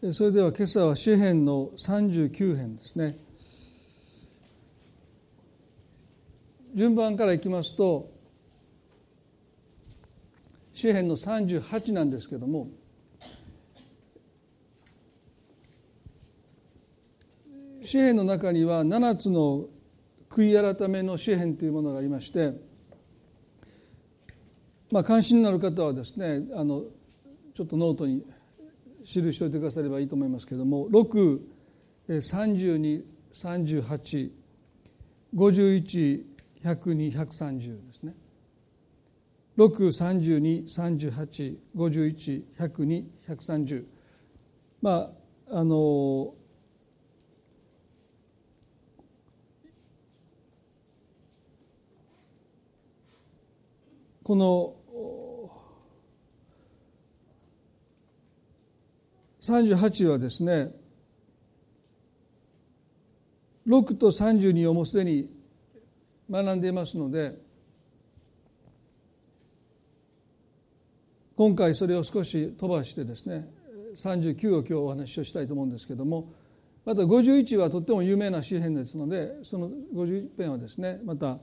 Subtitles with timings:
[0.00, 3.18] それでは今朝は詩編の39編ですね。
[6.72, 8.08] 順番からいきますと
[10.72, 12.68] 詩編の38なんですけども
[17.82, 19.64] 詩編の中には7つの
[20.30, 22.52] 悔い改めの詩編というものがありまして
[24.92, 26.84] まあ関心のある方はですねあの
[27.54, 28.22] ちょっとノートに
[29.08, 31.40] 記しておいてくださればいいと思いますけれども6
[32.08, 34.30] 32 38
[35.34, 36.24] 51
[36.62, 38.14] 102 130ですね。
[39.56, 43.84] 6 32 38 51 102 130
[44.82, 45.10] ま
[45.50, 46.34] ああの
[54.22, 54.77] この
[59.52, 60.70] 38はですね
[63.66, 65.30] 6と32をもうすでに
[66.30, 67.34] 学んでいますので
[71.36, 73.48] 今回それを少し飛ばしてですね
[73.94, 76.32] 39を今日お話をしたいと思うんですけども
[76.84, 81.38] また51はとっても有名な詩篇ですのでその51編はですねまた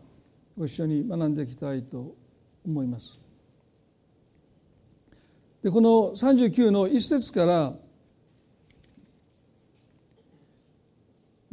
[0.57, 2.15] ご一緒に学んでいきたいと
[2.65, 3.19] 思います。
[5.63, 7.73] でこの39の一節から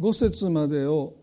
[0.02, 1.14] 5節までを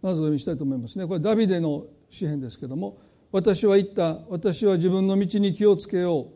[0.00, 1.06] まずお読みしたいと思いますね。
[1.06, 2.98] これダビデの詩篇ですけども
[3.30, 4.18] 「私は言った。
[4.30, 6.26] 私は自分の道に気をつけよう」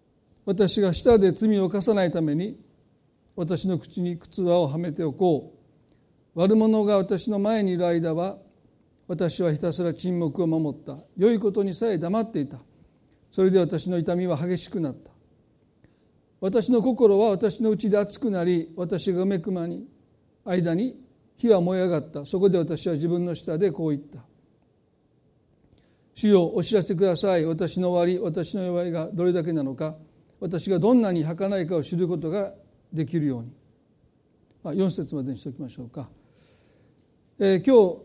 [0.46, 2.58] 「私が舌で罪を犯さないために
[3.36, 5.58] 私の口に靴輪をはめておこう」
[6.34, 8.38] 「悪者が私の前にいる間は
[9.06, 10.96] 私はひたすら沈黙を守った。
[11.18, 12.58] 良いことにさえ黙っていた。
[13.30, 15.11] それで私の痛みは激しくなった。
[16.42, 19.86] 私の心は私のうちで熱くなり私が埋めくまに
[20.44, 21.00] 間に
[21.36, 22.26] 火は燃え上がった。
[22.26, 24.18] そこで私は自分の下でこう言った。
[26.14, 27.46] 主よお知らせください。
[27.46, 29.94] 私の終わり私の弱いがどれだけなのか。
[30.40, 32.52] 私がどんなに儚いかを知ることが
[32.92, 33.52] できるように、
[34.64, 36.08] まあ、4節までにしておきましょうか、
[37.38, 38.02] えー、今日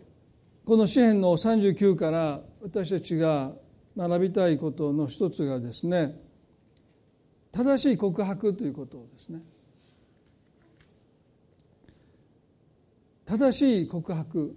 [0.63, 3.53] この詩篇の39から私たちが
[3.97, 6.26] 学びたいことの一つがですね
[7.57, 9.39] 正しい告白ということですね。
[13.25, 14.55] 正しい告白。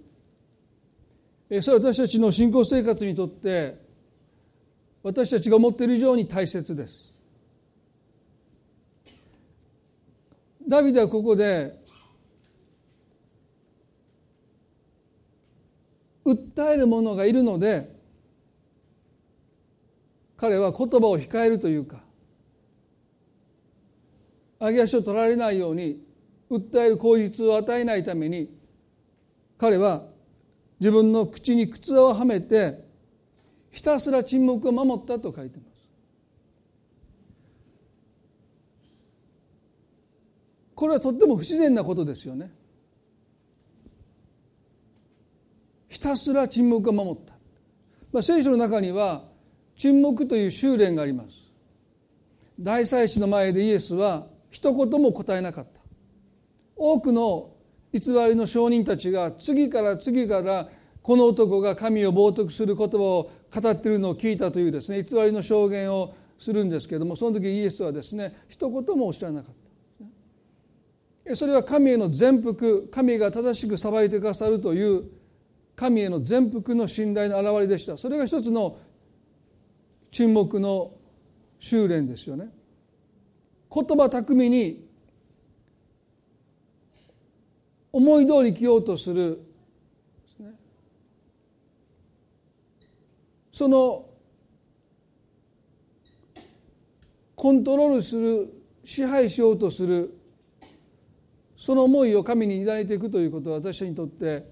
[1.61, 3.75] それは私たちの信仰生活にとって
[5.01, 7.11] 私たちが思っている以上に大切です。
[10.67, 11.75] ダビデはここで
[16.23, 17.91] 訴える者がいるので
[20.37, 22.00] 彼は言葉を控えるというか
[24.61, 25.99] 揚げ足を取られないように
[26.49, 28.49] 訴える口実を与えないために
[29.57, 30.03] 彼は
[30.79, 32.83] 自分の口に靴をはめて
[33.71, 35.71] ひたすら沈黙を守ったと書いてます。
[40.75, 42.51] これはとっても不自然なことですよね。
[45.87, 47.33] ひたすら沈黙を守った、
[48.13, 49.23] まあ、聖書の中には
[49.75, 51.51] 沈黙という修練があります
[52.57, 55.81] 大祭司の前でイエスは一言も答えなかった。
[56.75, 57.51] 多くの
[57.93, 60.69] 偽りの証人たちが次から次から
[61.01, 69.55] この男が神を冒涜する言葉を語っているのを聞いたというですね偽りの証言をするんですけれどもその時イエスはですね一言もおっしゃらなかっ
[71.25, 71.35] た。
[71.35, 72.55] それは神への全幅
[72.91, 75.03] 神が正しく裁いてくださるという
[75.75, 77.95] 神への全幅の信頼の表れでした。
[77.97, 78.79] それが一つの
[80.11, 80.93] 沈黙の
[81.59, 82.49] 修練ですよね。
[83.73, 84.85] 言葉巧みに
[87.93, 89.41] 思い通り生きようとする。
[93.51, 94.05] その
[97.35, 98.53] コントロールする
[98.83, 100.17] 支配しようとする。
[101.55, 104.49] その思いを神に抱いていくということは私にとって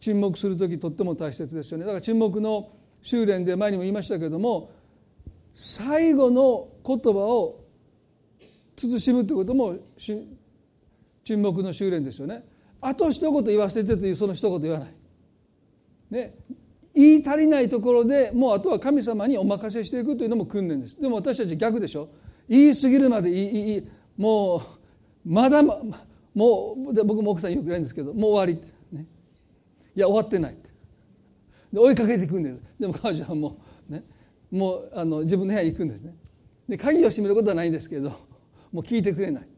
[0.00, 1.84] 沈黙する時とっても大切ですよね。
[1.84, 2.70] だから沈黙の
[3.00, 4.72] 修練で前にも言いましたけれども
[5.54, 7.65] 最後の言葉を
[8.76, 12.44] 慎むということも沈黙の修練ですよね。
[12.80, 14.94] あと一言言わせてというその一言言わない、
[16.10, 16.34] ね、
[16.94, 21.00] 言い足りないところでもうあとは神様にお任せしていくというのも訓練です。
[21.00, 22.08] でも私たち逆でしょ。
[22.48, 24.60] 言い過ぎるまで言いいいもう
[25.24, 25.78] まだま
[26.34, 28.68] もうで僕も奥さんよく言われるんですけどもう終わり
[29.96, 30.56] いや終わってない
[31.72, 32.60] で追いかけていくんです。
[32.78, 33.58] でも彼女はも
[33.88, 34.04] うね。
[34.50, 36.14] もうあの自分の部屋に行くんですね。
[36.68, 38.12] で鍵を閉めることはないんですけど。
[38.76, 39.48] もう聞いてくれない。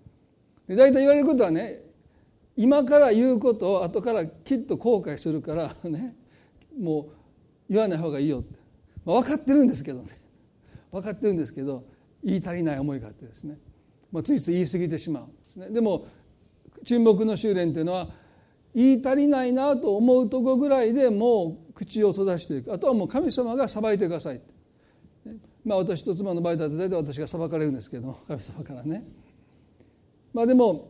[0.69, 1.83] で大体言われることはね
[2.57, 6.15] 今から言うことを後からきっと後悔するから ね
[6.79, 7.07] もう
[7.69, 8.55] 言わない方がいいよって、
[9.05, 10.07] まあ、分かってるんですけどね。
[10.93, 11.85] 分かってるんですけど
[12.23, 13.59] 言い足りない思いがあってですね、
[14.13, 15.71] まあ、ついつい言い過ぎてしまうんですね。
[15.71, 16.07] でも
[16.85, 18.09] 沈黙の修練というのは
[18.73, 22.73] 言い足りないなと思うとこぐらいでもう口を閉ざしていく。
[22.73, 24.58] あとはもう神様が裁いてくださいって。
[25.69, 29.05] まあ私と妻の場合だと大体私が裁かれるんですけど 神様からね。
[30.33, 30.89] まあでも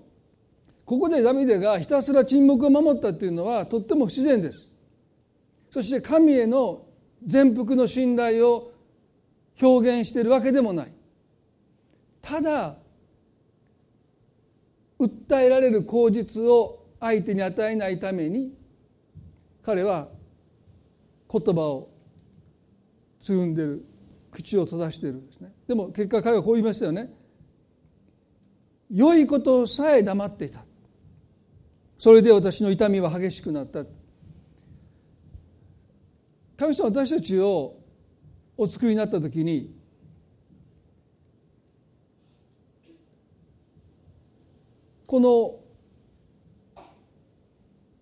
[0.85, 4.71] ここでダビデがひたすら沈黙を守ったっていうのはとっても不自然です。
[5.73, 6.87] そして神への
[7.27, 8.73] 全幅の信頼を
[9.61, 10.93] 表現しているわけでもない。
[12.23, 12.79] ただ
[14.99, 18.57] 訴えられる口実を相手に与えないために
[19.63, 20.09] 彼は
[21.31, 21.91] 言葉を
[23.21, 23.88] つぐんでる。
[24.39, 25.53] 口を閉ざしているんですね。
[25.67, 27.13] でも結果彼はこう言いましたよね。
[28.89, 30.65] 良いことさえ黙っていた。
[31.99, 33.85] それで私の痛みは激しくなった。
[36.57, 37.81] 神様私たちを
[38.57, 39.77] お作りになった時に
[45.07, 45.57] この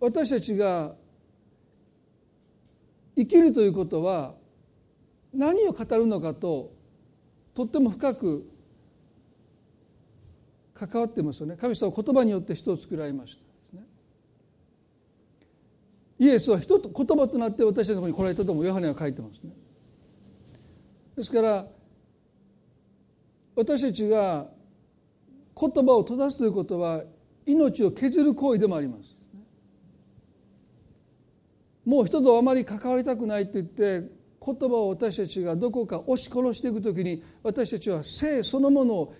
[0.00, 0.94] 私たちが
[3.16, 4.34] 生きるということは
[5.36, 6.72] 何を語るのかと
[7.54, 8.50] とっても深く
[10.74, 11.56] 関わってますよね。
[11.56, 13.46] 神様は言葉によって人を作られました
[16.18, 19.52] イエスは人と言葉となって私たちのところに来られたともヨハネは書いてますね。
[21.14, 21.66] ですから
[23.54, 24.46] 私たちが
[25.58, 27.02] 言葉を閉ざすということは
[27.46, 29.16] 命を削る行為でもあります。
[31.84, 34.08] もう人とあまり関わりたくないって言って
[34.44, 39.14] 言葉を私たちがどこか押し殺していく時に私たちは生そのものを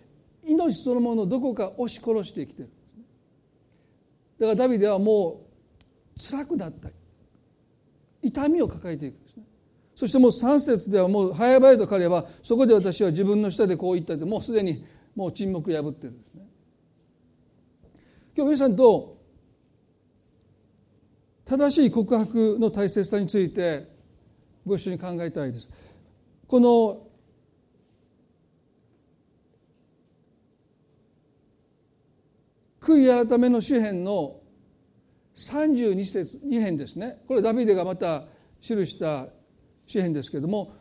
[0.45, 2.71] 命そのものをどこか押し殺して生きてる
[4.39, 5.47] だからダビデはも
[6.17, 6.89] う辛くなった。
[8.23, 9.45] 痛みを抱えていくんですね。
[9.95, 14.85] そしてもう3節ではもう早々と彼はそこで私は自分の下でこう言ったってもうすでに
[15.15, 16.47] もう沈黙破ってるんですね。
[18.37, 19.17] 今日皆さんと
[21.45, 23.89] 正しい告白の大切さについて
[24.67, 25.71] ご一緒に考えたいです
[26.49, 27.07] この
[32.81, 34.41] 悔い改めの詩篇の
[35.35, 38.25] 32節2編ですねこれダビデがまた
[38.61, 39.27] 記した
[39.87, 40.73] 詩篇ですけれども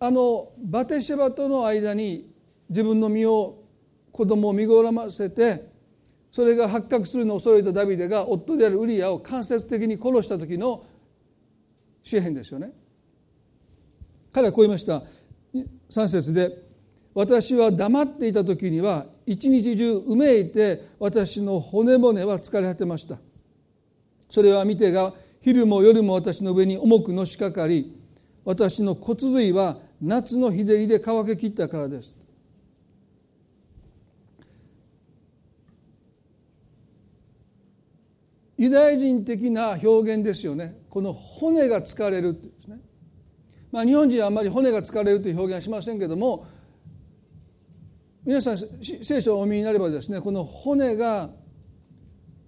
[0.00, 2.28] あのバテシェバとの間に
[2.68, 3.62] 自分の身を
[4.10, 5.70] 子供を身ごらませて
[6.30, 10.84] それが発覚するのを恐れたダビデが夫であるウリアを間接的に殺した時の
[12.02, 12.72] 詩篇ですよね。
[14.32, 15.02] 彼はこう言いました。
[15.90, 16.62] 3節で
[17.14, 23.18] 「私は黙っていた時には一日中うめいて私の骨骨は疲れ果てました」
[24.30, 25.12] それは見てが
[25.42, 27.92] 昼も夜も私の上に重くのしかかり
[28.44, 32.16] 私の骨髄は夏の日照りで乾けきったからです。
[38.56, 40.76] ユダヤ人的な表現ですよね。
[40.88, 42.80] この骨が疲れるってですね。
[43.72, 46.46] まあ日本人はあんまり骨が疲れるという表現はしませんけども
[48.24, 51.30] 皆さん聖書をお見になればですねこの骨が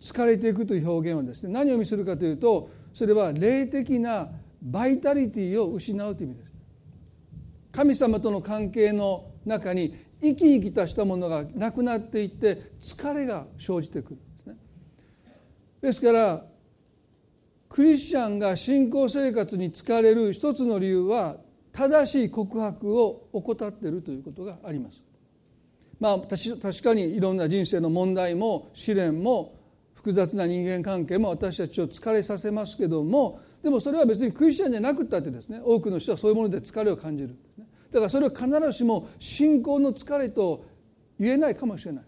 [0.00, 4.28] 疲れていくという表現はですね何を意味するかというとそれは霊的な
[4.62, 6.52] バイタリティを失うという意味です。
[7.72, 14.56] 神様との関係の中に生き生きとしたものがなくなっていって疲れが生じてくるんですね。
[15.82, 16.44] ですから
[17.74, 21.38] クリスチャンが信仰生活に疲れる一つの理由は
[21.72, 25.02] 正しい告白を怠っているということがあります。
[25.98, 29.58] まあ確かにいろんな人生の問題も試練も
[29.92, 37.36] 複雑な人間関係も私たちを疲れさせますけどもでもそれは別にクリスチャンじゃなくったってですね多くの人はそういうもので疲れを感じる
[37.90, 40.64] だからそれは必ずしも信仰の疲れと
[41.18, 42.04] 言えないかもしれない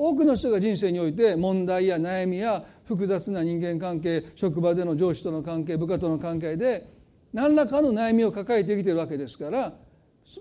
[0.00, 6.88] 多くの人が人生において問題や悩みや複雑な人間関係職場での上司との関係部下との関係で
[7.32, 9.72] 何らかの悩みを抱えてきてるわけですから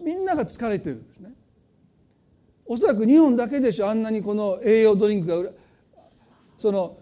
[0.03, 1.31] みんなが疲れてるんですね。
[2.67, 5.49] おそらく日本だけでしょあんなにこの栄養ドリンクが
[6.59, 6.97] その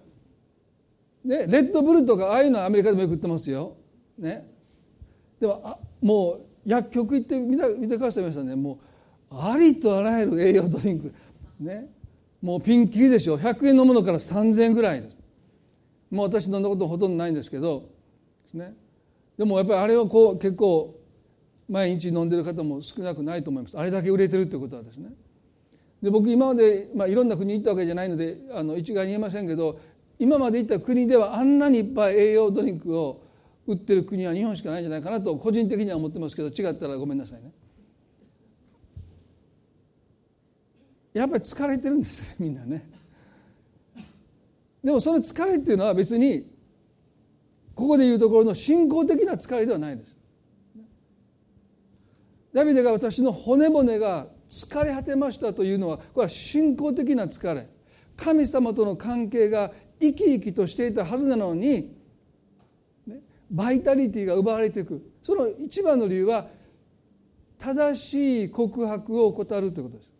[1.25, 3.75] ねレッドブルとかああいうのはアメリカでもよく売ってますよ。
[4.17, 4.47] ね、
[5.41, 8.79] でもあもう薬局行って見た見てくださいましたねも
[9.29, 11.13] うありとあらゆる栄養ドリンク
[11.59, 11.89] ね
[12.45, 13.39] もうピンキリでしょ。
[13.39, 15.17] 100円のものから3000円ぐらいです。
[16.11, 17.89] もう私飲んだことほとんどないんですけど
[18.43, 18.75] ですね。
[19.35, 20.95] でもやっぱりあれはこう結構
[21.67, 23.75] 毎日飲んでる方も少なくないと思います。
[23.75, 25.09] あれだけ売れてるということはですね。
[26.03, 29.79] で僕今まで、まあ、いろんな国に行ったわけじゃないのであの一概に言えませんけど
[30.19, 33.23] 今まで行った国ではあんなにいっぱい栄養ドリンクを
[33.65, 37.51] 売ってる国は日本しかないんじゃないかなと個人的には思ってますけど違ったらごめんなさいね。
[41.15, 42.85] やっぱり疲れてるんですね みんなね。
[44.83, 46.53] でもその疲れっていうのは別に
[47.73, 50.15] ここでいうところの信仰的な疲れではないです。
[52.53, 57.67] ダビデが私の骨骨が疲れ果てましたというのはこれは信仰的な疲れ
[58.15, 61.97] 神様との関係が生き生きとしていたはずなのに、
[63.49, 66.47] バイタリティが奪われていくその一番の理由は
[67.57, 70.15] 正しい告白を怠るということです。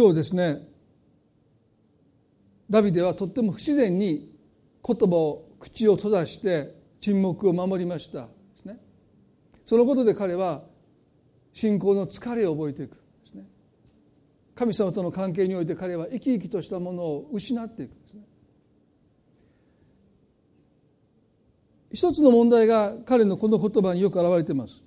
[0.00, 0.66] 今日ですね
[2.70, 4.32] ダビデはとっても不自然に
[4.82, 8.22] 言葉を口を閉ざして沈黙を守りました。
[8.22, 8.78] ですね。
[9.66, 10.62] そのことで彼は
[11.52, 12.92] 信仰の疲れを覚えていく。
[12.92, 13.44] ですね。
[14.54, 17.90] 神様との関係において彼は生き生きとしたものを失っていく。
[17.90, 18.22] ですね。
[21.92, 24.82] 一つの問題が彼のこの言葉によく表れています。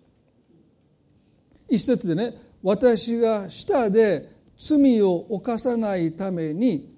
[1.70, 4.33] 一節でね私が舌で
[4.66, 6.90] 罪を犯さないために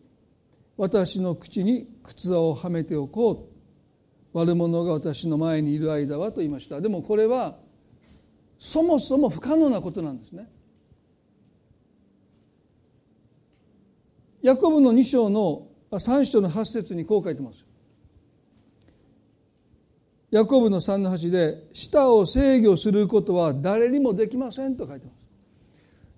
[0.77, 3.55] 私の口に靴輪をはめておこう。
[4.37, 6.81] 悪者が私の前にいる間はと言いました。
[6.81, 7.55] でもこれは
[8.59, 10.49] そもそも不可能なことなんですね。
[14.41, 17.65] ヤコブの2章の3章の8節にこう書いてます。
[20.31, 25.24] ヤコブの3の8で「舌を制御することは誰にもできません」と書いてます。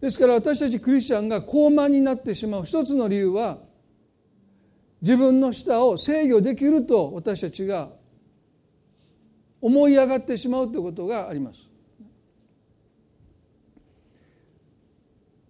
[0.01, 3.57] ですから私たちクリスチャンが高慢になってしまう一つの理由は
[5.01, 7.89] 自分の舌を制御できると私たちが
[9.61, 11.67] 思い上がってしまうということがあります。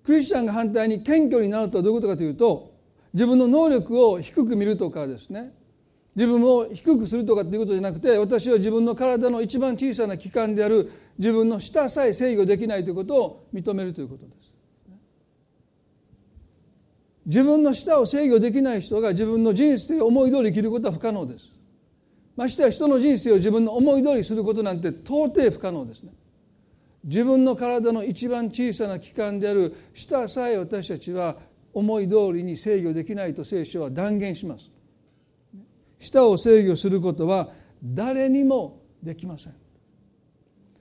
[0.04, 2.72] クリスチャンが反対に謙虚になるとはどういうことかというと
[3.14, 5.52] 自分の能力を低く見るとかですね
[6.16, 14.37] 自分を低くするとかっていうことじゃなくて私は自分の体の一番小さな器官である自分の舌さえ制御できないということを認めるということです。
[17.28, 21.52] 自分の舌を制御できない人が自分の人生を思い通り生きることは不可能です。
[22.38, 26.14] ましてや人の人生を自分の思い通りすることなんて到底不可能ですね。
[27.04, 31.36] 自分の体の一番小さな器官である舌さえ私たちは
[31.74, 34.72] 思い通りに制御できないと聖書は断言します。
[36.00, 37.50] 舌を制御することは
[37.84, 39.54] 誰にもできません。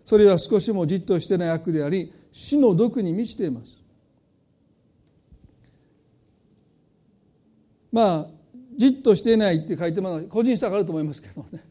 [0.04, 3.85] それは少しもじっとしてない悪であり死の毒に満ちています。
[7.96, 8.26] まあ
[8.76, 11.64] じっとしていないって書いてます個人差があると思いますけどね。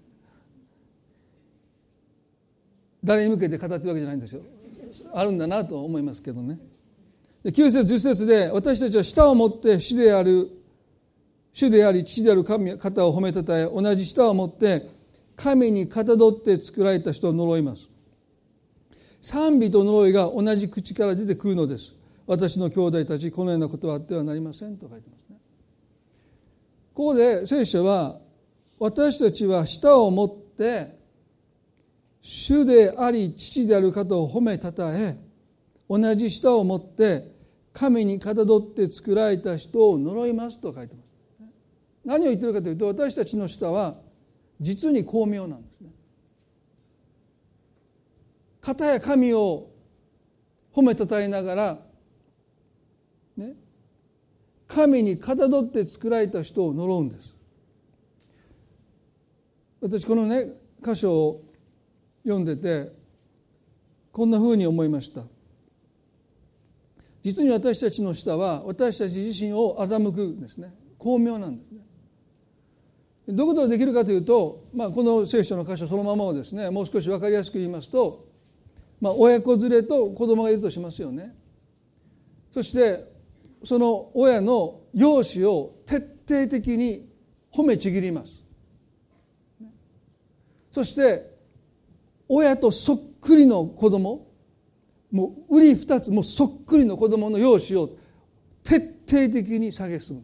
[3.04, 4.42] 誰に向けて語ってるわけじゃないんですよ。
[5.14, 6.58] あるんだなと思いますけどね。
[7.44, 10.50] 9節10節で私たちは舌を持って主である
[11.54, 14.90] 主であり父である神方を褒めたたえ同じ舌を持って
[15.36, 17.88] 神にかたどって作られた人を呪います。
[19.22, 21.94] 賛美と呪いが同じ口から出てくるのです。
[22.26, 25.25] 私の兄弟たちこのようなことはあってはなりませんと書いてます。
[26.96, 28.18] ここで聖書は
[28.80, 30.98] 私たちは舌を持って
[32.22, 35.18] 主であり父である方を褒めたたえ
[35.90, 37.36] 同じ舌を持って
[37.74, 41.06] 神にかたどって作られた人を呪いますと書いてます。
[42.06, 43.96] 何を言ってるかというと私たちの舌は
[44.62, 45.90] 実に巧妙なんですね。
[48.62, 49.70] 方や神を
[50.74, 51.85] 褒めたたえながら
[54.76, 57.34] 神にかたどって作られた人を呪うんです。
[59.80, 60.50] 私このね
[60.84, 61.44] 箇所を
[62.26, 62.92] 読んでて
[64.12, 65.22] こんなふうに思いました。
[67.24, 70.74] 実に私たちの舌は私たち自身を欺くんですね。
[71.00, 71.80] 巧妙なんですね。
[73.30, 78.28] どういうことができるかというと、まあ、この聖書の箇所そのままをですねもう少し分かりやすく言いますと、
[79.00, 81.34] まあ、親子連れと子供がいるとしますよね。
[82.54, 83.15] そして
[83.64, 85.98] その親の容姿を徹
[86.28, 87.10] 底的に
[87.54, 88.44] 褒めちぎります。
[90.72, 91.34] そして
[92.28, 94.28] 親とそっくりの子供
[95.12, 97.98] もう売り二つもうそっくりの子供の容姿を
[98.64, 100.24] 徹底的に蔑む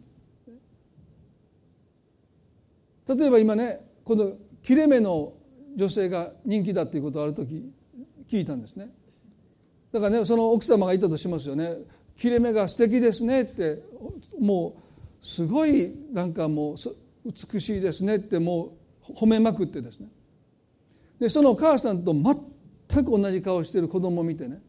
[3.16, 5.32] 例えば今ねこの切れ目の
[5.74, 7.72] 女性が人気だっていうことをある時
[8.30, 8.90] 聞いたんですね。
[9.90, 11.76] だからねその奥様がいたとしますよね。
[12.16, 13.82] 切れ目が素敵ですねって
[14.38, 14.76] も
[15.22, 16.76] うすごいなんかもう
[17.24, 18.76] 美しいですねっても
[19.08, 20.08] う褒めまくってですね。
[21.20, 24.60] でそのお母さんと全く同じ顔してる子供を見てね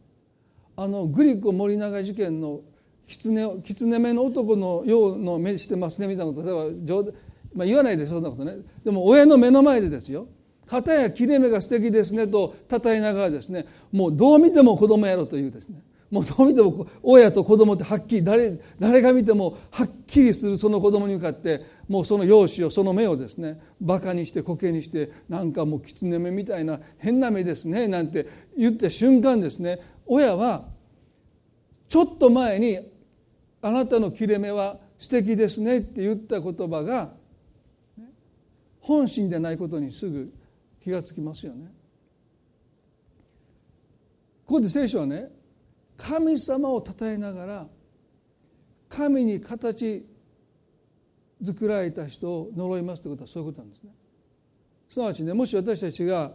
[0.76, 2.60] あのグリコ森永事件の
[3.06, 7.14] 狐狐目の男のようの目してますねみたいなこと例えば冗談、
[7.54, 8.54] まあ、言わないでそんなことね。
[8.84, 10.26] でも親の目の前でですよ。
[10.66, 15.82] 片や切れ目が素敵ですねとたたえながらですねもうどう見ても子供やろというですね。
[16.14, 30.66] もうどう見ても親と子供ってはっきり誰誰が見てもはっきりするその子供に向かってもうその容姿をその目をですねバカにして苔にしてなんかもう狐目みたいな変な目ですねなんて言った瞬間ですね親は
[31.88, 32.78] ちょっと前に
[33.60, 37.12] 「あなたの切れ目は素敵ですね」って言った言葉が
[38.78, 40.32] 本心でないことにすぐ
[40.80, 41.72] 気がつきますよね。
[44.46, 45.28] ここで聖書はね
[45.96, 47.66] 神様を称えながら
[48.88, 50.06] 神に形
[51.42, 53.90] 作られた人を呪いますということはそういうことなんですね。
[54.88, 56.32] すなわちねもし私たちが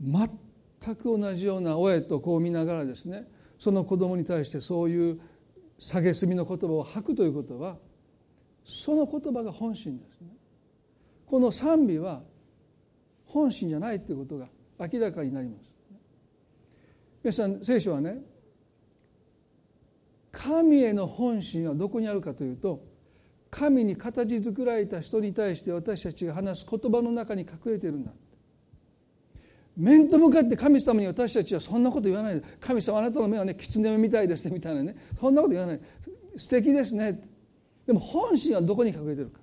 [0.00, 3.28] 全く同じような親と子を見ながらですね
[3.58, 5.20] その子供に対してそういう
[5.78, 7.76] 蔑みの言葉を吐くということは
[8.64, 10.28] その言葉が本心ですね。
[11.26, 12.22] この賛美は
[13.26, 15.70] 本心じゃないということが明らかになります。
[17.22, 18.20] 皆さん聖書はね
[20.36, 22.84] 神への本心はどこにあるかというと
[23.50, 28.12] 神に形作られた人に対して私たちが話す言葉の中に隠れているんだ。
[29.78, 35.80] 面と向かって神様に私たちはそんなこと言わない神様あなたの目はね狐目みたいですねみたいなねそんなこと言わない。
[36.36, 37.18] 素敵ですね。
[37.86, 39.40] でも本心はどこに隠れてるか。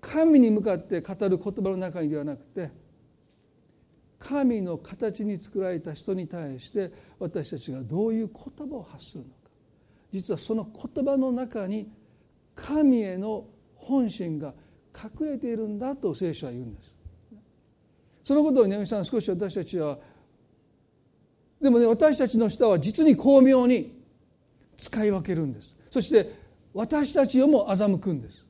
[0.00, 2.70] 神に向かって語る言葉の中にではなくて
[4.18, 9.37] 神の形に作られた人に対して私たちがどういう言葉を発するの
[10.10, 11.90] 実はその言葉の中に
[12.54, 13.46] 神への
[13.76, 14.54] 本心が
[14.94, 16.94] 隠れているんだと聖書は言うんです。
[18.24, 19.98] そのことをねみさん少し私たちは
[21.60, 24.02] でもね私たちの舌は実に巧妙に
[24.76, 25.74] 使い分けるんです。
[25.90, 26.32] そして
[26.74, 28.44] 私たちをも欺くんです。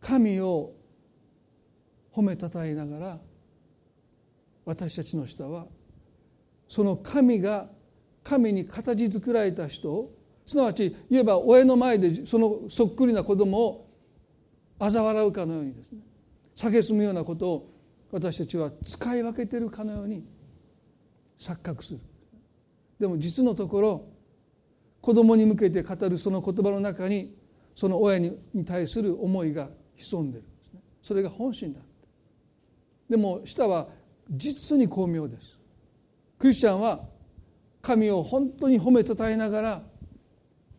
[0.00, 0.72] 神を
[2.12, 3.18] 褒めたたえながら
[4.64, 5.66] 私たちの舌は
[6.68, 7.68] その神が
[8.22, 10.12] 神に形作られた人を
[10.46, 13.90] すなわち言えば親の前でそのそっくりな子供を
[14.78, 16.00] 嘲笑うかのようにですね
[16.56, 17.70] 蔑むようなことを
[18.10, 20.24] 私たちは使い分けてるかのように
[21.38, 22.00] 錯覚する。
[23.00, 24.06] でも実のところ
[25.00, 27.34] 子供に向けて語るその言葉の中に
[27.74, 30.80] その親に対する思いが潜んでるんですね。
[31.02, 31.80] それが本心だ。
[33.10, 33.88] でも舌は
[34.30, 35.58] 実に巧妙です。
[36.38, 37.00] クリスチャンは
[37.80, 39.82] 神を本当に褒めたたえながら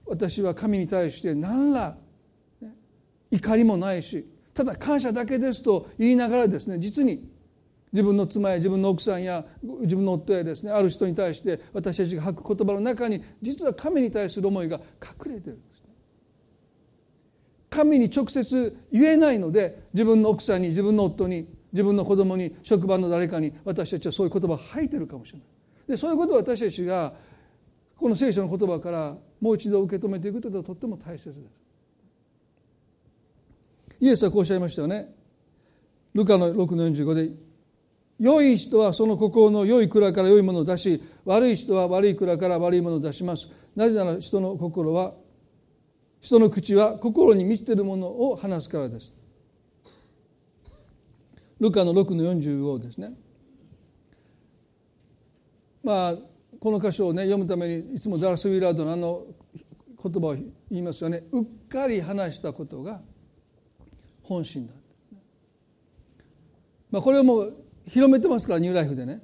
[0.06, 1.98] 私は神に対して何ら
[3.32, 7.30] 怒りもないしただ感謝だけですと言いながらですね実に
[7.92, 9.46] 自分の妻や自分の奥さんや
[9.82, 15.60] 自分の夫やですねある人に対して私たちが吐く言葉の中に実は神に対する思いが隠れてる
[17.70, 25.48] 神に直接言えないので自分の奥さんに自分の夫に自分の子供に職場の誰かに私たちはそういう言葉を吐いてるかもしれない。
[25.90, 27.12] でそういうことを私たちが
[27.98, 31.40] この聖書の言葉からもう一度受け止めていくということはとっても大切です。
[34.00, 35.14] イエスはこうおっしゃいましたよね。
[36.14, 37.34] ルカの6の45で
[38.22, 43.50] 良い人はその心の良い蔵から良いものを出し悪い人は悪い蔵から悪いものを出します。
[43.76, 45.14] なぜなら人の心は
[46.22, 49.14] 人の口は心に満ちているものを話すからです。
[51.60, 53.14] ルカの6の45ですね。
[55.84, 56.16] まあ
[56.60, 59.24] この箇所をね読むためにいつもダラス・ウィラードのあの
[60.02, 61.24] 言葉を言いますよね。
[61.32, 63.02] うっかり話したことが
[64.24, 64.74] 本心だ、
[66.92, 67.54] まあ、これをもう
[67.88, 69.22] 広めてますからニューライフでね。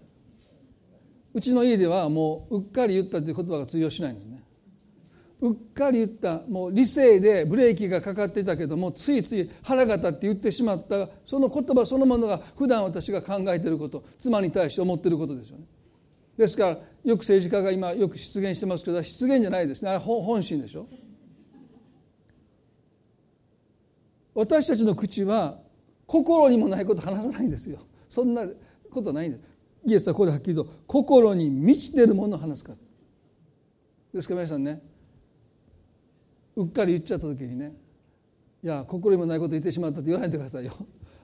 [1.34, 4.41] うちの家ではもううっかり言ったという言葉が通用しないんですね。
[5.42, 15.66] うっかり言ったもう理性でブレーキがかかってたけどもついつい腹が立って言ってしまったその言葉そのものが普段私が考えていること妻に対して思っていることですよね。
[16.38, 20.88] ですからよく政治家が今よく出現してますけど出現じゃないですねあれ本心でしょ？
[24.34, 25.60] 私たちの口は
[26.06, 27.80] 心にもないこと話さないんですよ。
[28.08, 28.46] そんな
[28.92, 29.44] ことないんです。
[29.88, 32.78] イエスはここではっきりと心に満ちているものを話すから。
[34.14, 34.82] ですから皆さんね
[36.56, 37.74] うっかり言っちゃった時にね
[38.64, 40.72] いや心にもないこと言ってしまったって言わないでくださいよ。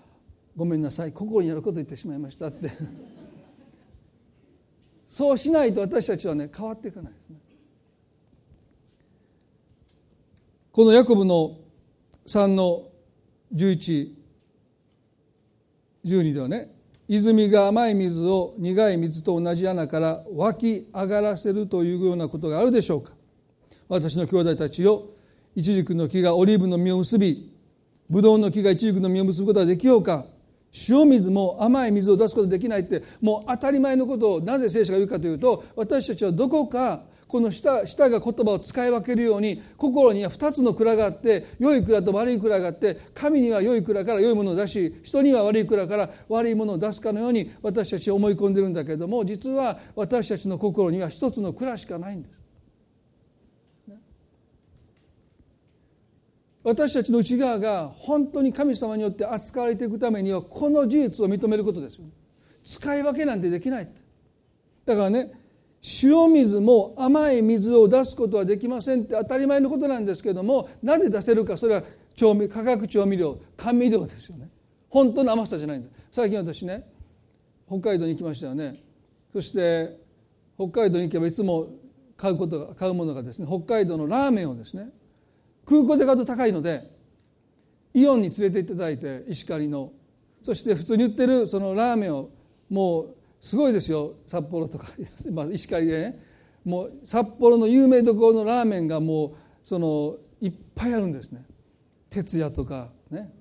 [0.57, 1.11] ごめんなさい。
[1.11, 2.69] 心にあること言ってしまいましたって。
[5.07, 7.37] そうしないと私たちはね変わっていかないですね。
[10.71, 11.57] このヤコブの
[12.25, 12.89] 3の
[13.53, 14.15] 1112
[16.33, 16.73] ではね
[17.07, 23.13] 泉が甘い水を苦い水と同じ穴から湧き上がらせるというようなことがあるでしょうか。
[23.87, 25.16] 私の兄弟たちよ
[25.57, 27.51] イチジクの木がオリーブの実を結び
[28.11, 30.23] ブドウの木がイチジクの実を結ぶことはできようか
[30.87, 52.36] 塩水も甘い水を出すことができないってもう当たり前のことをなぜ聖書が言うかというと私たちはどこかこの舌舌が言葉を使い分けるように心には2つの蔵があって良い蔵と悪い蔵があって神には良い蔵から良いものを出し人には悪い蔵から悪いものを出すかのように私たちは思い込んでるんだけれども実は私たちの心には一つの蔵しかないんです。
[56.67, 62.03] 私たちの内側が本当に神様によって扱われていくためにはこの事実を認めることですよ、
[62.61, 63.89] 使い分けなんてできない
[64.85, 65.31] だからね
[66.03, 71.83] 塩水も甘い水を出すことはできませんって当たり前のことなんですけどもなぜ出せるかそれは
[72.17, 74.49] 調味化学調味料甘味料ですよね。
[74.89, 75.93] 本当の甘さじゃないんです。
[76.11, 76.85] 最近私ね
[77.67, 78.73] 北海道に行きましたよね。
[79.31, 79.97] そして
[80.57, 81.69] 北海道に行けばいつも
[82.17, 84.89] 買うことが買うものがですね北海道のラーメンをですね
[85.67, 86.89] 空港で買うと高いので
[87.93, 89.91] イオンに連れて行っていただいて石狩の。
[90.43, 92.29] そして普通に売ってるそのラーメンを
[92.69, 94.13] もうすごいですよ。
[94.27, 94.87] 札幌とか、
[95.33, 96.19] まあ、石狩でね。
[96.63, 99.31] もう札幌の有名どころのラーメンがもう
[99.63, 101.45] そのいっぱいあるんですね。
[102.09, 103.33] 徹夜とかね。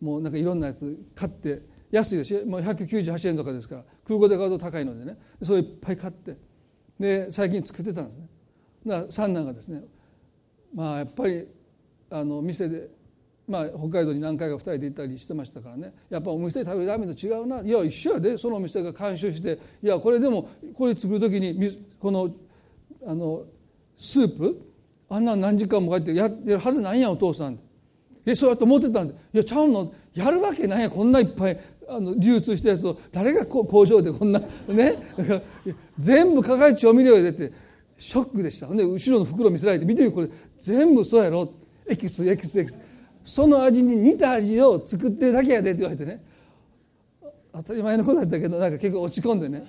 [0.00, 2.46] もうなんかいろんなやつ買って安いですよ。
[2.46, 5.18] もう198円とかですから空港で買うと高いのでね。
[5.42, 6.36] それいっぱい買って
[6.98, 8.28] で最近作ってたんですね。
[8.86, 9.82] だから三男がですね
[10.72, 11.46] まあやっぱり
[12.10, 12.90] あの店で
[13.48, 15.92] まあ、北海道に何回か2人で行ったりしてましたからね。
[16.08, 17.60] やっぱお店で食べるラーメンと違うな。
[17.62, 18.36] いや一緒やで。
[18.38, 19.58] そのお店が監修して。
[19.82, 22.30] いやこれでもこれ作る時にこの
[23.04, 23.42] あの
[23.96, 24.60] スープ？
[25.08, 27.58] あんな何時間も帰ってやってるはずないやんお父さん。
[28.24, 29.14] でそうやって思ってたんで。
[29.34, 29.92] いやちゃうの？
[30.14, 32.96] やるわけないやこんないっぱいあの流通したやつを。
[33.10, 34.94] 誰が工場でこんなね？
[35.98, 37.52] 全部抱え調味料でって
[37.98, 38.68] ショックでした。
[38.68, 41.52] で後ろの袋見せられて見てみこれ全部そうやろ。
[41.90, 42.78] エキスエキスエキス
[43.24, 46.24] その味に似た味を作ってるだけやでって言われてね。
[47.52, 49.66] 当たり前のことだったけどなんか結構落ち込んでね。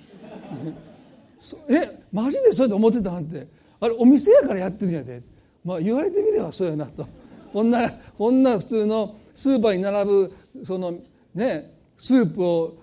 [1.68, 3.46] えマジでそうやって思ってたんって。
[3.80, 5.22] あれお店やからやってるんやで。
[5.64, 7.06] まあ言われてみればそうやなと。
[7.52, 10.32] こんなこんな普通のスーパーに並ぶ
[10.64, 10.98] その
[11.34, 12.78] ねスープを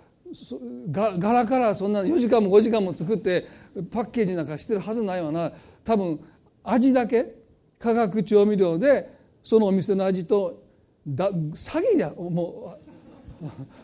[0.92, 3.48] ガラからそんな4時間も5時間も作って
[3.90, 5.52] パッケージなんかしてるはずないわな。
[5.84, 6.20] 多分
[6.64, 7.34] 味だけ
[7.80, 9.19] 化学調味料で
[9.50, 10.62] そのお店の味と
[11.08, 12.12] だ詐欺や。
[12.12, 12.78] も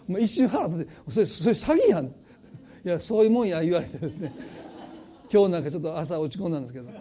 [0.08, 2.06] うもう一瞬腹立ってそれそれ詐欺やん。
[2.06, 2.12] い
[2.84, 4.32] やそういうもんや言われてですね。
[5.34, 6.92] 今日なんかちょっと朝落ち込んだんですけど。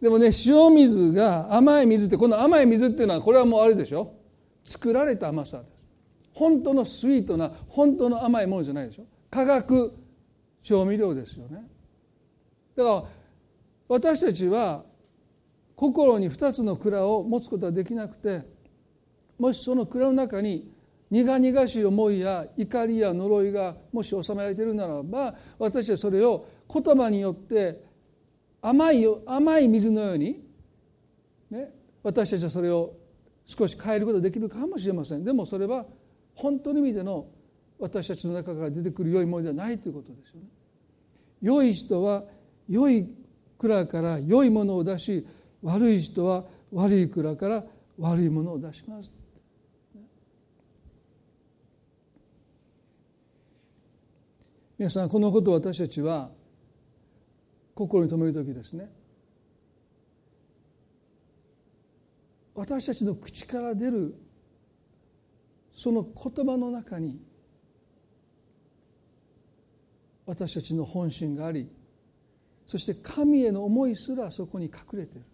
[0.00, 4.14] でもね塩水が甘い水ってこの甘い水っていうのはこれはもうあれでしょ。
[4.64, 5.68] 作られた甘さです。
[6.32, 9.04] 本当のスイートな本当の甘いものじゃないでしょ。
[9.30, 9.92] 化学
[10.62, 11.68] 調味料ですよね。
[12.74, 13.04] だから
[13.86, 14.87] 私たちは
[15.78, 18.42] 心に2つの蔵を持つことはできなくて
[19.38, 20.68] もしその蔵の中に
[21.08, 27.80] 苦々しい思いや怒りや呪いがもし収められているならば私はそれを言葉によって
[28.60, 30.42] 甘い甘い水のように、
[31.48, 31.70] ね、
[32.02, 32.94] 私たちはそれを
[33.46, 35.86] 少し変えることができるかもしれませんでもそれは
[36.34, 37.28] 本当の意味での
[37.78, 40.48] 私たちの中から出てくる良いものではないということですよね。
[41.40, 42.24] 良い人は
[42.68, 43.08] 良い
[43.58, 45.24] 蔵から良いものを出し
[45.62, 47.64] 悪い人は悪い蔵から
[47.98, 49.12] 悪いものを出します。
[54.78, 56.30] 皆さんこのことを私たちは
[57.74, 58.88] 心に留める時ですね。
[62.54, 64.14] 私たちの口から出る
[65.72, 67.20] その言葉の中に
[70.26, 71.70] 私たちの本心があり
[72.66, 75.24] そして神への思いすらそこに隠れている。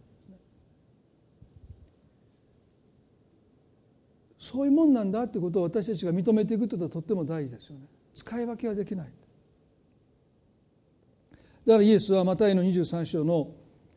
[4.44, 7.87] そういうもんなんだってことを私たちが認めていくということはとっても大事ですよね。
[8.12, 9.07] 使い分けはできない。
[11.66, 13.52] だからイエスはマタイの23章の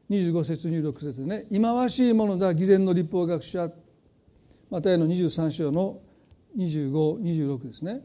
[0.10, 3.70] 25節26節でね忌まわしいものだ偽善の立法学者。
[4.70, 6.00] マタイの23章の
[6.58, 8.02] 2526ですね。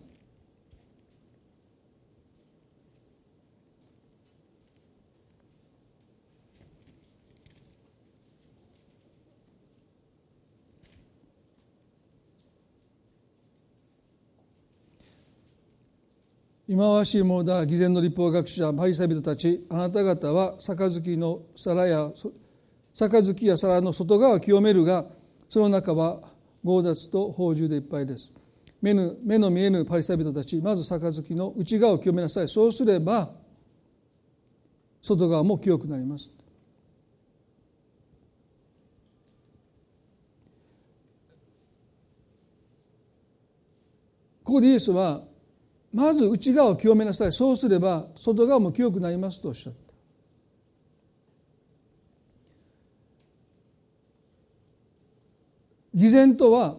[16.72, 22.10] 忌まわしいものだ偽善の立法学者パリサイ人たちあなた方は杯の皿や
[22.94, 25.04] 杯や皿の外側を清めるが
[25.50, 26.20] その中は
[26.64, 28.32] 強奪と宝珠でいっぱいです。
[28.80, 32.48] 目の目の見えぬパリサイ人たちまず杯の内側を清めなさい。
[32.48, 33.30] そうすれば
[35.02, 36.32] 外側も清くなります。
[44.42, 45.31] ここでイエスは
[45.92, 47.32] まず内側を清めなさい。
[47.32, 49.92] そうすれば外側も清くなりますとおっしゃった。
[55.94, 56.76] 偽善とは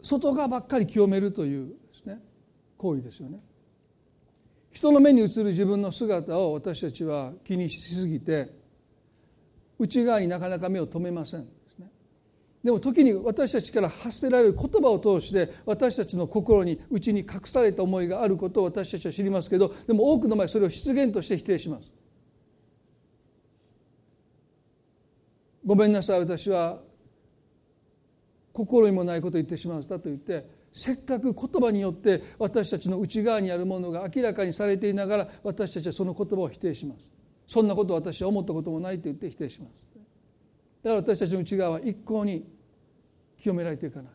[0.00, 2.18] 外側ばっかり清めるというですね
[2.78, 3.40] 行為ですよね。
[4.70, 8.48] 人の目に映る自分の姿を私たちは気にしすぎて
[9.78, 11.57] 内側になかなか目を留めません。
[12.62, 21.92] でも時に私たちから発せられる言葉を通して私たちの心に内に隠された思いがあることを私たちは知りますけどでも多くの場合それを失言として否定します。
[25.64, 26.78] ごめんなさい私は
[28.52, 37.06] 心にもないことを言ってしまったと言ってせっかく言葉によって私たちの内側にあるものが明らかにされていながら私たちはその言葉を否定します。
[37.46, 39.87] そんなこと私は思ったこともないと言って否定します。
[40.82, 42.46] だから私たちの内側は一向に
[43.38, 44.12] 清められていかない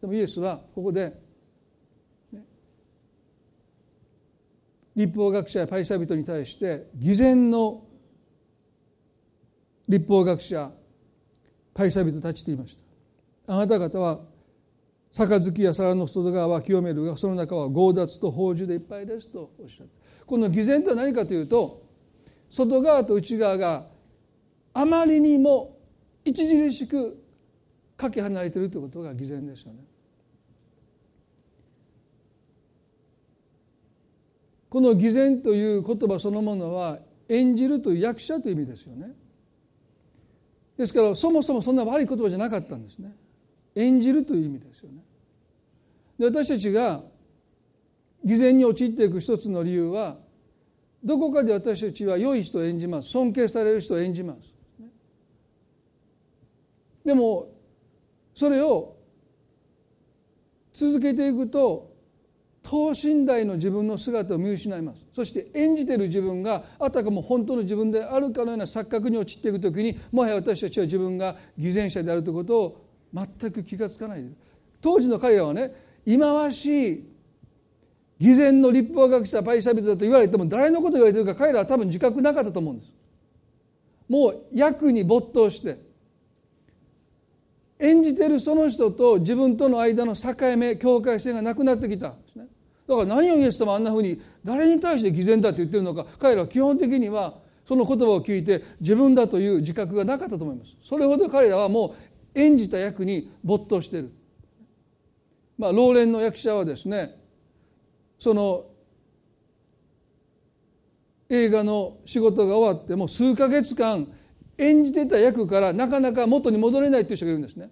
[0.00, 1.12] でもイエスはここで、
[2.32, 2.42] ね、
[4.94, 7.84] 立法学者やパリサ人に対して偽善の
[9.88, 10.70] 立法学者
[11.74, 13.54] パリサ人たちと言いました。
[13.54, 14.20] あなた方は
[15.12, 20.24] 杯や皿の外側は清めるがその中は強奪と宝珠でいっぱいですとおっしゃった。
[20.26, 21.82] この偽善とは何かというと
[22.50, 23.86] 外側と内側が
[24.74, 25.75] あまりにも
[26.30, 27.22] 著しく
[27.96, 29.80] かけ離れているということが偽善ですよね。
[34.68, 39.12] この偽善という言葉そのものは演じるという役者という意味ですよね。
[40.76, 43.16] ですからそもそもそんな悪い言葉じゃなかったんですね。
[43.74, 45.02] 演じるという意味ですよね。
[46.18, 47.02] で私たちが
[48.24, 50.18] 偽善に陥っていく一つの理由は
[51.04, 54.55] どこかで私たちは良い人を演じます尊敬される人を演じます。
[57.06, 57.52] でも
[58.34, 58.96] それを
[60.72, 61.94] 続けていくと
[62.64, 65.06] 等身大の自分の姿を見失います。
[65.14, 74.24] そして演じている自分があたかも本当の自分であるかのような錯覚に陥っていく時にもはや私たちは自分が偽善者であるということを全く気が付かない
[74.80, 75.72] 当時の彼らはね
[76.04, 77.04] 忌まわしい
[78.18, 82.92] 偽善の立法学者パイサビトだと言われても誰のことを言われてるか彼らは多分自覚なかったと思うんです。
[84.08, 85.85] もう役に没頭して
[87.78, 92.46] 演じてるその人と自分との間の境目境界線がなくなってきたんですね。
[92.88, 97.34] だから何をイエス様あんなふうに誰に対して偽善だと言ってるのか彼らは基本的には
[97.66, 100.76] その言葉を聞いて自分だという自覚がなかったと思います。
[100.82, 101.94] それほど彼らはも
[102.34, 104.12] う演じた役に没頭している。
[105.58, 107.16] まあ老練の役者はですね
[108.18, 108.66] その
[111.28, 114.06] 映画の仕事が終わってもう数ヶ月間
[114.58, 117.70] 演じてた役からなかなか元に戻れないという人がいるんですね。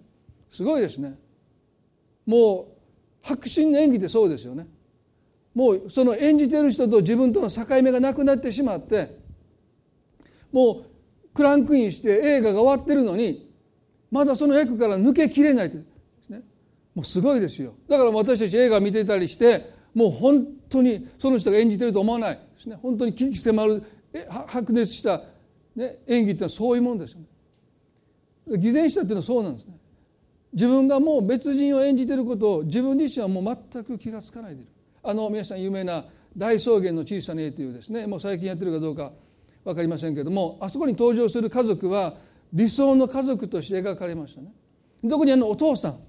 [0.51, 1.17] すごいですね。
[2.25, 2.67] も
[3.23, 4.67] う迫真の演技ってそうですよね。
[5.53, 9.17] もうその演じてる人と自分との境目がなくなってしまって
[10.51, 10.85] もう
[11.33, 13.49] クランクインして映画が終わってるのに
[14.11, 15.77] まだその役から抜けきれないで
[16.23, 16.41] すね。
[16.93, 17.73] もうすごいですよ。
[17.89, 22.77] だから私たち映画見てたりしてもう本当にその人が演じてると思わないですね。
[22.81, 23.83] 本当に危機迫る
[24.47, 25.21] 白熱した
[25.75, 28.57] ね、演技ってのはそういうもんですよね。
[28.57, 29.77] 偽善したっていうのはそうなんですね。
[30.53, 34.71] 自分がもう別人を演じていることを自分自身はもう全く気が付かないでいる。
[35.03, 39.11] あの皆さん有名な大草原の小さな絵というですねもう最近やってるかどうか
[39.63, 42.15] 分かりませんけれどもあそこに登場する家族は
[42.51, 44.51] 理想の家族として描かれましたね。
[45.07, 45.99] 特にあのお父さん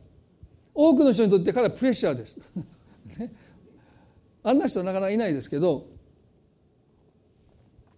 [0.75, 2.39] 多くの人にとって彼はプレッシャーです。
[3.19, 3.33] ね、
[4.43, 5.87] あんな人はなかなかいないですけど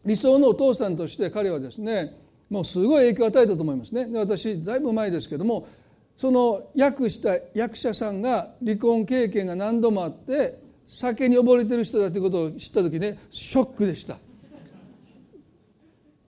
[0.05, 2.17] 理想のお父さんとして彼はですね
[2.49, 4.07] もうすごい影響を与えたと思いますね。
[4.07, 5.69] で私だいぶ前ですけども
[6.17, 14.17] その役した役者さんが離婚経験が何度もあって酒に溺れてる人だということを知った時ねショックでした。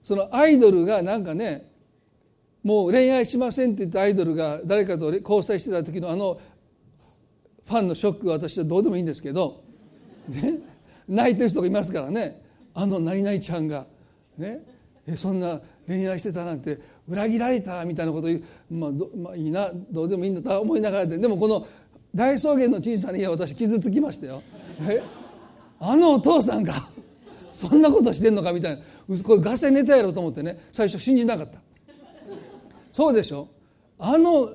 [0.03, 1.71] そのアイドルがなんかね
[2.63, 6.39] もう恋愛しませんって言ったアイドルが誰かと交際してた時のあの
[7.65, 9.63] ファンのショックは私はどうでもいいんですけど、
[10.27, 10.55] ね、
[11.07, 12.40] 泣いてる人がいますからね。
[12.73, 13.85] あの何々ちゃんが
[14.37, 14.61] ね
[15.15, 21.65] そんな恋愛してたなんて裏切られたみたいなこと言う、まあ、まあいいなどうでもいいんだと思いながらででもこの
[22.13, 24.41] 大草原の小さな家は私傷つきましたよ。
[25.79, 26.73] あのお父さんが
[27.49, 28.83] そんなことしてんのかみたいな。
[29.23, 31.59] これガセネタやろうと思ってね最初信じなかった。
[32.93, 33.47] そうでしょ？
[33.97, 34.49] あの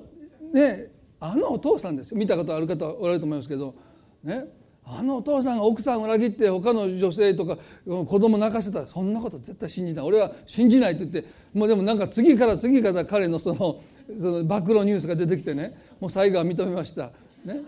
[0.53, 2.19] ねあのお父さんですよ。
[2.19, 3.75] 見たことある方おられると思いますけど
[4.23, 4.45] ね。
[4.89, 13.83] あのお父さんが奥さんを裏切って他の女性とか子供泣かせたらそんなこと絶対信じない俺は信じないって言ってもうでもなんか次から次から彼のその
[14.17, 17.11] その暴露ニュースが出てきてねもう最後は認めました。
[17.45, 17.61] ね、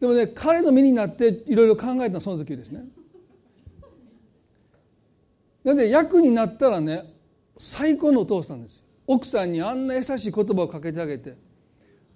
[0.00, 2.84] でもね彼の身になっていろいろ考えたのはその時ですね。
[5.62, 7.04] なんで役になったらね
[7.58, 8.82] 最高のお父さんです。
[9.06, 11.36] 奥さんにあんな優しい言葉をかけてあげて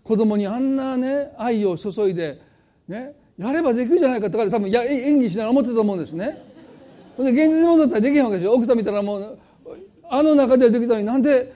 [0.03, 2.41] 子供にあんなね愛を注いで
[2.89, 6.43] ねやればできるじゃないかって彼多分や演技しながら思ってたと思うんですね。
[7.19, 8.53] で現実に戻ったらできへんわけでしょ。
[8.53, 9.39] 奥さん見たらもう
[10.11, 11.51] あの中ではできたのになんで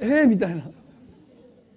[0.00, 0.62] ええー、みたいな。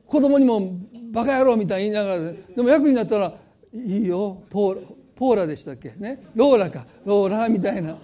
[0.07, 0.75] 子供にも
[1.11, 2.31] バカ野郎みたいに言いながら。
[2.31, 3.33] でも役になったら
[3.73, 5.93] いいよポーラポーラでしたっけ？
[5.97, 6.23] ね？
[6.33, 6.85] ローラか。
[7.05, 7.97] ローラみたいな。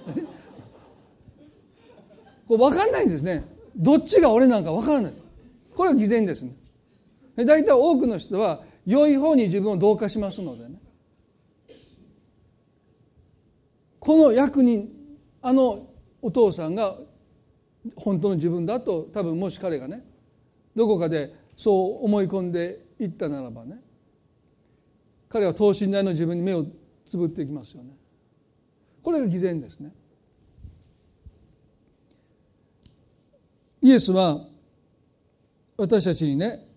[2.48, 3.44] こう分かんないんですね。
[3.76, 5.14] どっちが俺なんか分からない。
[5.76, 6.52] これは偽善ですね。
[7.36, 10.81] 大体多くの人は良い方に自分を同化しますのでね。
[14.02, 14.92] この役に
[15.44, 15.88] あの
[16.24, 16.98] お父さんが
[17.96, 20.04] 本当の自分だと多分もし彼がね
[20.76, 23.80] どこかでそう思い込んでいったならばね
[25.30, 26.66] 彼は等身大の自分に目を
[27.06, 27.92] つぶっていきますよね。
[29.04, 29.94] これが偽善ですね。
[33.84, 34.42] イエスは
[35.78, 36.68] 私たちにね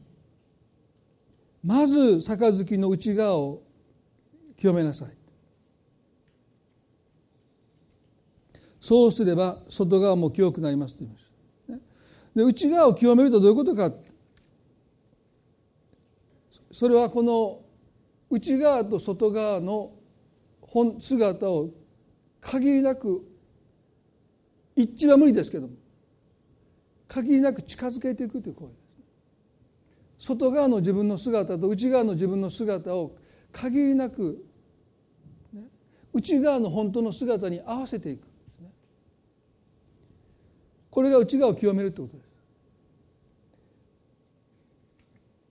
[1.65, 3.63] まず杯の内側を
[4.59, 5.14] 清めなさい。
[8.85, 11.75] そうすれば外側も清くなりますと言いました。
[12.37, 13.91] で内側を清めるとどういうことか。
[16.71, 17.63] それはこの
[18.29, 19.93] 内側と外側の
[20.61, 21.71] 本姿を
[22.43, 23.27] 限りなく
[24.77, 25.73] 一致は無理ですけども。
[27.09, 28.77] 限りなく近づけていくという行為で
[30.19, 30.27] す。
[30.27, 33.17] 外側の自分の姿と内側の自分の姿を
[33.51, 34.45] 限りなく、
[36.13, 38.34] 内側の本当の姿に合わせていく。
[40.95, 42.31] これが内側を清めるということです。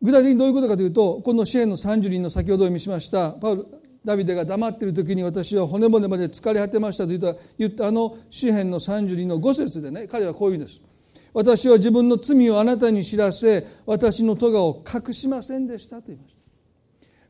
[0.01, 3.65] 具体的にどういうことかというとこの支援の30人の先ほど読みしましたパウル
[4.05, 10.81] ダビデが黙っている時に私は骨骨まで疲れ果てましたと言ったあの詩篇の30人の5節でね彼はこういうんです。
[11.33, 16.41] 私は自分の罪をあなたに知らせ私の咎を隠しませんでしたと言いました。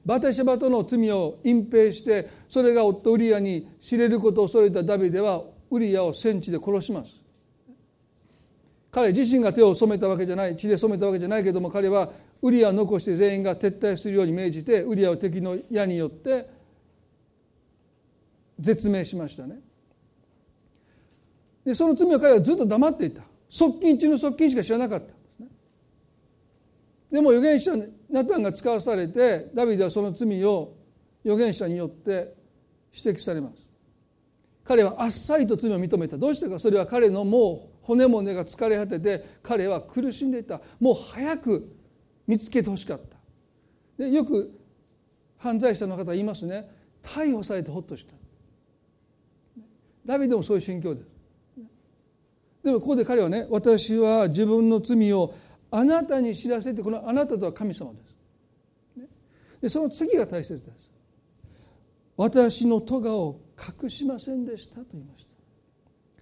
[0.05, 7.22] バテシェバとの罪を隠蔽してそれが夫ウリアに知れることを恐れたダビデはウリアを戦地で殺します。
[8.93, 12.11] 彼自身が手を染めたわけじゃない血で染めたわけじゃないけども彼は
[12.43, 16.47] ウリアを残して全員が撤退するように命じてウリアを敵の矢によって
[18.59, 19.55] 絶命しましたね。
[21.65, 23.23] でその罪を彼はずっと黙っていた。
[23.49, 25.47] 側近中の側近しか知らなかったでね。
[27.11, 27.71] でも預言者
[28.11, 30.75] ナタンが使わされてダビデはその罪を
[31.25, 32.35] 預言者によって
[32.93, 33.55] 指摘されます。
[34.63, 36.15] 彼はあっさりと罪を認めた。
[36.15, 36.59] どうしてか。
[36.59, 40.61] それは彼のもう骨骨が疲れ果てて彼は苦しんでいた。
[40.79, 41.75] もう早く
[42.25, 43.17] 見つけてほしかった。
[43.97, 44.59] でよく
[45.37, 46.69] 犯罪者の方言いますね。
[47.01, 48.13] 逮捕されてほっとした。
[50.05, 51.07] ダビデもそういう心境です。
[52.63, 55.33] でもここで彼はね私は自分の罪を
[55.69, 58.15] あなたに知らせてこのあなたとは神様です。
[59.61, 60.91] でその次が大切です。
[62.15, 63.41] 私の咎を
[63.83, 65.33] 隠しませんでしたと言いました。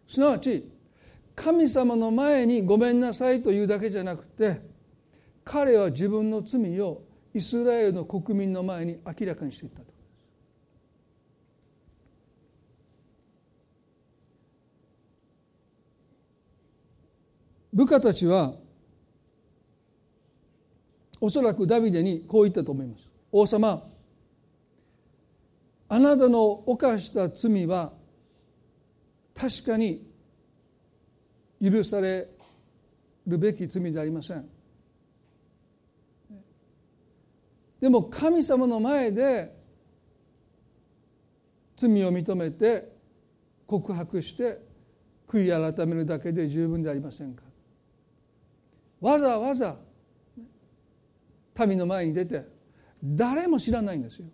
[0.08, 0.68] すなわち
[1.36, 4.62] 神様の前にごめんなさいというだけじゃなくて
[5.44, 7.02] 彼は自分の罪を
[7.34, 9.92] イスラエルの国民の前に明らかにしていったと。
[17.74, 18.54] 部下たちは
[21.22, 23.10] おそらくダビデにこう言ったと思います。
[23.32, 23.88] 王様
[25.88, 27.94] あなたの犯した罪は
[29.34, 30.11] 確かに
[31.62, 32.28] 許され
[33.28, 34.50] るべき罪でありません。
[37.80, 39.56] でも神様の前で
[41.76, 42.92] 罪を認めて
[43.66, 44.60] 告白して
[45.28, 47.44] 悔い改めるだけで十分でありませんか。
[49.00, 49.76] わざわざ
[51.66, 52.46] 民の前に出て
[53.04, 54.28] 誰も知らないんですよ。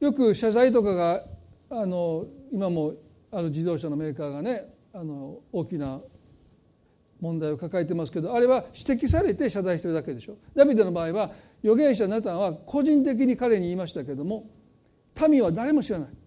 [0.00, 1.24] よく謝罪とかが
[1.70, 2.94] あの今も
[3.30, 6.00] ある自動車のメーカーがねあの大きな
[7.20, 10.36] 問題を抱えてますけどあれは指摘されて謝罪してるだけでしょ。
[10.54, 11.30] ダビデの場合は
[11.62, 14.46] 預言者ナタンは個人的に彼に言いましたけども
[15.28, 16.08] 民は誰も知らない。
[16.08, 16.18] だか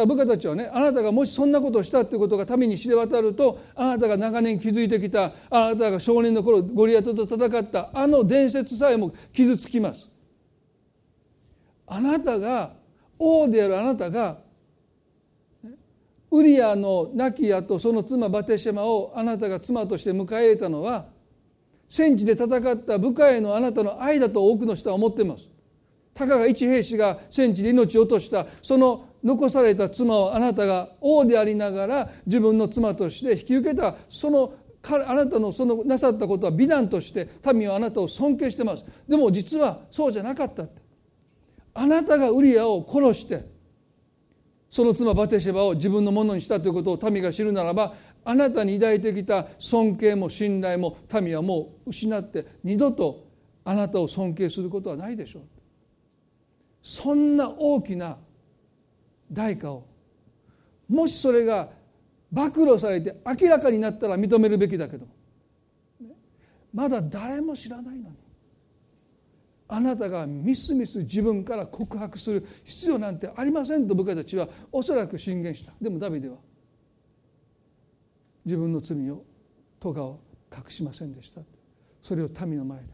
[0.00, 10.10] ら部下たちはねあなたがもしそんなことをしたということが民に知れ渡るとあなたが長年築いてきたあなたが少年の頃ゴリアテと戦ったあの伝説さえも傷つきます。
[11.86, 12.72] あなたが
[13.18, 14.38] 王であるあなたが
[16.32, 21.04] ウリアの亡き後その妻バテシェマをあなたが妻として迎え入れたのは
[21.90, 25.46] 戦地で戦った部下へのあなたの愛だと多くの人は思っています。
[26.14, 28.46] たかが一兵士が戦地で命を落とした。
[28.62, 33.94] その残された妻をあなたが王でありながら自分の妻として引き受けた。
[34.08, 34.54] その
[35.06, 38.86] あなたのそのなさったことは美談として民はあなたを尊敬してます。
[39.06, 40.64] でも実はそうじゃなかった
[41.74, 43.51] あなたがウリアを殺して
[44.72, 47.92] その妻バテシェバを自分のものにしたということを民が知るならば
[48.24, 53.28] あなたに抱いてきた尊敬も信頼も民はもう失って二度と
[53.66, 55.42] あなたを尊敬することはないでしょう。
[56.80, 58.16] そんな大きな
[59.30, 59.84] 代価を
[60.88, 61.68] もしそれが
[62.30, 65.06] 暴露されて明らかになったら認めるべきだけど
[66.72, 68.21] まだ誰も知らないのに。
[69.74, 75.72] あなたがみすみす自分から告白する必要なんてありませんと部下たちはおそらく進言した。
[75.80, 76.36] でもダビデは
[78.44, 79.24] 自分の罪を
[79.80, 80.20] 咎を
[80.54, 81.40] 隠しませんでした。
[82.02, 82.84] それを民の前で。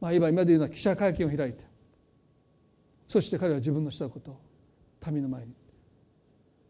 [0.00, 1.64] まあ今今で言うのは記者会見を開いて。
[3.08, 4.40] そして彼は自分のしたことを
[5.10, 5.52] 民の前に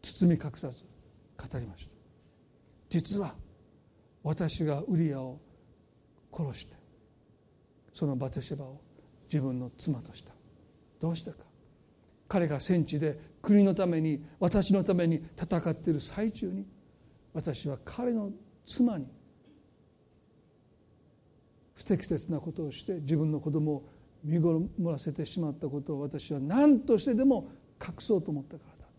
[0.01, 0.83] 包み隠さず
[1.37, 1.93] 語りました。
[2.89, 3.35] 実は
[4.23, 5.39] 私がウリアを
[6.33, 6.75] 殺して
[7.93, 8.81] そのバテシェバを
[9.31, 10.33] 自分の妻とした。
[10.99, 11.37] どうしてか。
[12.27, 16.65] 彼が戦地で国のために私のために戦っている最中に
[17.33, 18.31] 私は彼の
[18.65, 19.07] 妻に
[21.75, 23.89] 不適切なことをして自分の子供を
[24.23, 27.51] 身ごもらせてしまったことを私は何としてでも
[27.81, 28.89] 隠そうと思ったからだ。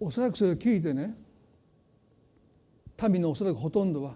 [0.00, 1.14] おそらくそれを聞いてね
[3.08, 4.14] 民のおそらくほとんどは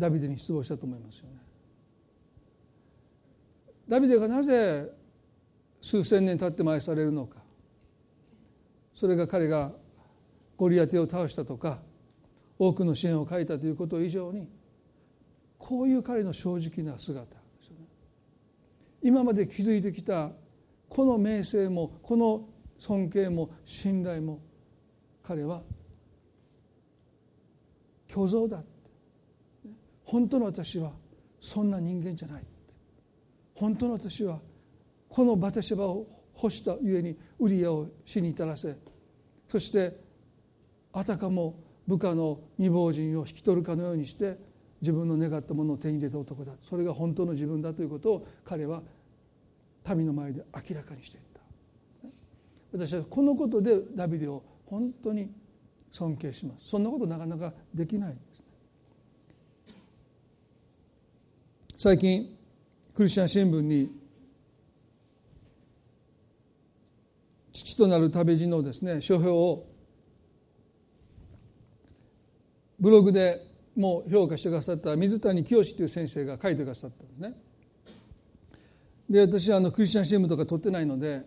[0.00, 1.36] ダビデに失望したと思いますよね。
[3.86, 4.90] ダビデがなぜ
[5.80, 7.38] 数千年経っても愛されるのか
[8.94, 9.72] それが彼が
[10.56, 11.80] ゴリアテを倒したとか
[12.58, 14.48] 多くの支援を書いたということ以上に
[15.58, 17.86] こういう彼の正直な姿ですよね。
[19.02, 20.30] 今まで築いてきた
[20.88, 22.48] この名声もこの
[22.78, 24.40] 尊敬も信頼も
[25.22, 25.62] 彼は
[28.08, 28.62] 虚像だ
[30.10, 30.90] 本当の私は
[31.40, 32.42] そんな人間じゃない
[33.54, 34.40] 本当の私は
[35.08, 36.04] このバテシバを
[36.34, 38.76] 干したゆえにウリアを死に至らせ
[39.46, 39.96] そして
[40.92, 41.54] あたかも
[41.86, 44.36] 部下の未亡人を引き取るかのようにして
[44.80, 46.54] 自分の願ったものを手に入れた男だ。
[46.62, 48.82] それが本当の自分だということを彼は
[49.94, 51.40] 民の前で明らかにしていった。
[52.72, 55.30] 私はこのことでダビデを本当に
[55.90, 56.68] 尊敬します。
[56.68, 58.16] そんなことなかなかできない。
[61.82, 62.36] 最近
[62.94, 63.90] クリスチャン新聞に
[67.54, 69.66] 父となる旅路のですね書評を
[72.78, 73.40] ブログで
[73.74, 77.34] もう評価してくださった水谷清という先生が書いてくださったんですね。
[79.08, 81.22] で私はあのクリスチャン新聞とか取ってないので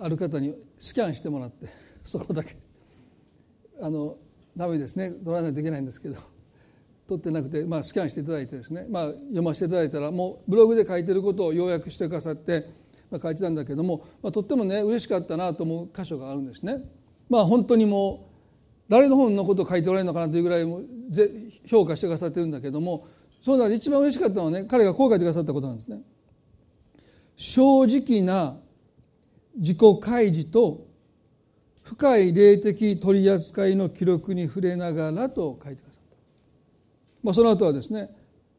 [0.00, 1.68] ある方にスキャンしてもらって
[2.02, 2.56] そこだけ。
[3.80, 4.16] あの
[4.56, 5.12] ダメですね。
[5.12, 6.33] 取らないといけないんですけど。
[7.06, 12.66] 取ってなくて、まあ、スキャンしていただいてですね、まあ、読ませていただいたらもうブログで書いてることを要約してくださって、
[13.10, 16.78] まあ、書いてたんだけども、まあ、とってもね嬉しかったなと思う箇所があるんですね。
[17.28, 18.34] まあ本当にもう
[18.88, 20.82] 誰の本のことを書いておられるのかなというぐらいも
[21.66, 23.06] 評価してくださってるんだけども
[23.42, 26.00] その中で一番嬉しかったのはね彼がこう書いてくださったことなんですね。
[27.36, 28.56] 正直な
[29.56, 30.86] 自己開示と
[31.82, 35.83] 深い霊的取り扱いの記録に触れながらと書いて、
[37.24, 38.10] まあ、その後はですね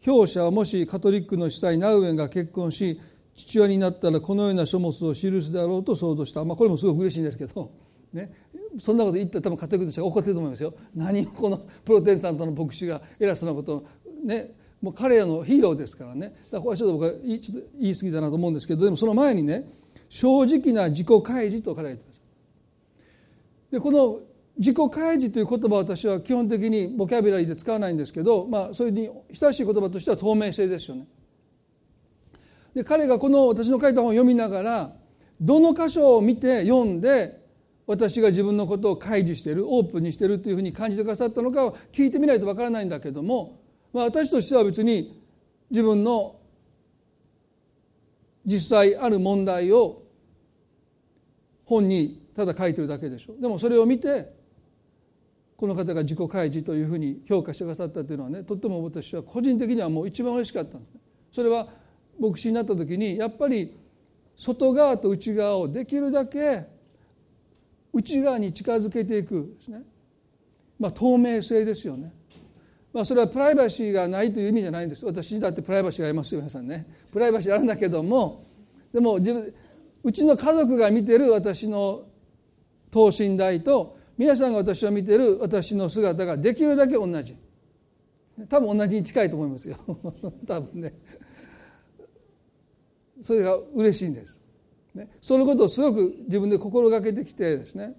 [0.05, 2.99] 表者はもしカトリックの司祭ナウエンが結婚し
[3.35, 7.71] 父親になったらこのような書物を記すであろうと想像した、まあ、これもすごく嬉しいんですけど、
[8.11, 8.33] ね、
[8.79, 10.73] そんなこと言ったら多分カトリックの人が怒ってると思いますよ。
[10.95, 13.87] 何このプロテスタントの牧師が偉そうなことを
[14.23, 14.51] ね
[14.81, 16.29] もう彼らのヒーローですからね。
[16.29, 19.69] だからこれはちょっと僕はちょっと言い過ぎだなと思うんですけどでもその前にね
[20.09, 22.21] 正直な自己開示と彼は言ってます。
[23.71, 24.19] でこの
[24.57, 31.07] 自己開示という言葉は私は基本的にボキャブラリーで使わないんですけど、まあ、それに親しい言葉としては透明性ですよね。
[32.73, 34.93] で彼がこの私の書いた本を読みながら
[35.39, 37.43] どの箇所を見て読んで
[37.87, 43.61] 私が自分のことを開示しているオープンにしているというふうに感じてくださったのかを聞いてみないとわからないんだけども、
[43.93, 45.21] まあ、私としては別に
[45.69, 46.37] 自分の
[48.45, 50.03] 実際ある問題を
[51.65, 54.34] 本にただ書いてるだけでしょでもそれを見て
[55.57, 60.97] この方が自己開示というふうに評価してくださったというのはねとっても私は個人的にはもう一番嬉しかったんです。
[61.31, 61.67] それは
[62.19, 63.77] 牧師になった時にやっぱり
[64.35, 66.65] 外側と内側をできるだけ
[67.93, 69.81] 内側に近づけていくですね、
[70.77, 72.11] まあ、透明性ですよね、
[72.93, 75.05] まあ、それはプライバシーがないという意味じゃないんです。
[75.05, 76.85] 私だってプライバシーがありますよ皆さんね。
[77.11, 78.43] プライバシーあるんだけども
[78.93, 79.53] でも自分
[80.03, 82.03] うちの家族が見てる私の
[82.91, 87.35] 等身大と皆さんが私を見てる私の姿ができるだけ同じ。
[88.49, 89.77] 多分同じに近いと思いますよ。
[90.45, 90.93] 多分ね。
[93.21, 94.41] それが嬉しいんです。
[94.93, 97.95] ね、そのことをすごく自分で心がけてきてですね、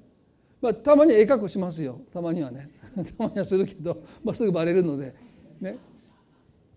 [0.62, 2.01] まあ、たまにええ格好しますよ。
[2.12, 2.71] たまにはね。
[3.19, 5.14] たまにはするけど、まあ、すぐバレるので、
[5.61, 5.79] ね、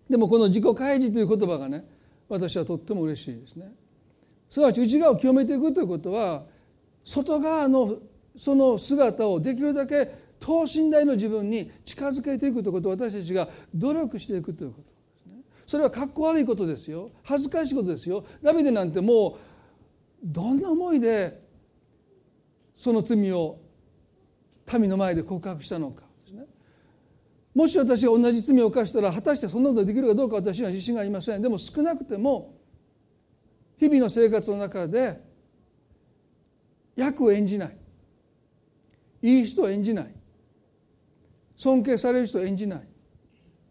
[0.08, 1.86] でもこの自己開示という言葉がね
[2.28, 3.72] 私はとっても嬉しいですね。
[4.48, 6.44] すなわち内側を清めていくということは
[7.04, 7.96] 外側の
[8.40, 14.88] その姿をできるだけ等身大の自分に近づけていくということを私たちが努力していくということで
[15.22, 15.42] すね。
[15.66, 17.10] それはかっこ悪いことですよ。
[17.22, 18.24] 恥ずかしいことですよ。
[18.42, 19.36] ダビデなんてもう
[20.24, 21.38] どんな思いで
[22.78, 23.58] その罪を
[24.72, 26.46] 民の前で告白したのかですね。
[27.54, 31.42] もし私が同じ罪を犯したら果たしてそんなことができるかどうか私には自信がありません。
[31.42, 32.54] でも少なくても
[33.76, 35.20] 日々の生活の中で
[36.96, 37.79] 役を演じない。
[39.22, 40.14] いい人を演じない。
[41.56, 42.82] 尊敬される人を演じない。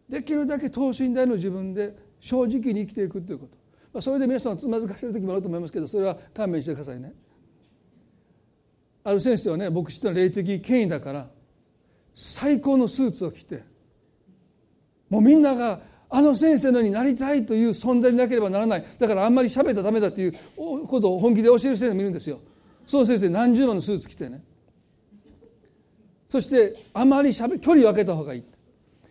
[0.07, 3.57] できるだけ等身大の自分で正直に生きていくということ。
[3.93, 7.13] まあ、それで皆さんつまずかせる時もあると思いますけどそれは勘弁してくださいね。
[9.03, 11.27] ある先生はね牧師ってのは霊的権威だから
[12.13, 13.63] 最高のスーツを着て
[15.09, 15.79] もうみんなが
[16.09, 18.85] あの先生のようになりたいという存在でなければならない。
[18.99, 20.33] だからあんまり喋ったらダメだという
[20.87, 22.39] ことを本気で教える先生もいるんですよ。
[22.85, 24.43] その先生何十万のスーツ着てね。
[26.30, 28.43] そしてあまりしゃべ距離を空けた方がいい。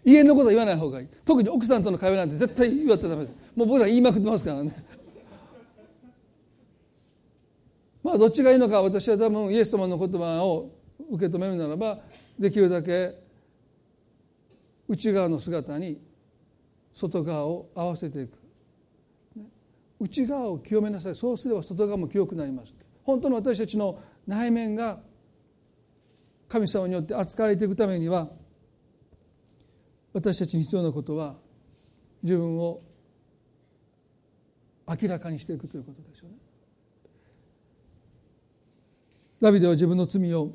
[0.04, 1.08] 家のことは言わない方がいい。
[1.24, 3.24] 特に奥さんとの会話なんて絶対言われたらダメ。
[3.56, 4.72] もう僕ら言いまくってますからね。
[8.04, 10.70] まあどっちがいいのか私は多分イエス様の言葉を
[11.10, 11.98] 受け止めるならば
[12.38, 13.14] できるだけ
[14.86, 16.00] 内側の姿に
[16.94, 18.38] 外側を合わせていく。
[20.00, 21.14] 内側を清めなさい。
[21.16, 22.74] そうすれば外側も清くなります。
[23.02, 25.00] 本当の私たちの内面が
[26.48, 28.28] 神様によって扱われていくためには
[30.12, 31.36] 私たちに必要なことは
[32.22, 32.80] 自分を
[34.88, 36.36] 明らかにしていくということですよね。
[39.40, 40.50] ダビデは自分の罪を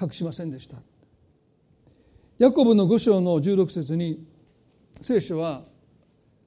[0.00, 0.78] 隠しませんでした。
[2.38, 4.24] ヤコブの五章の16節に
[5.00, 5.64] 聖書は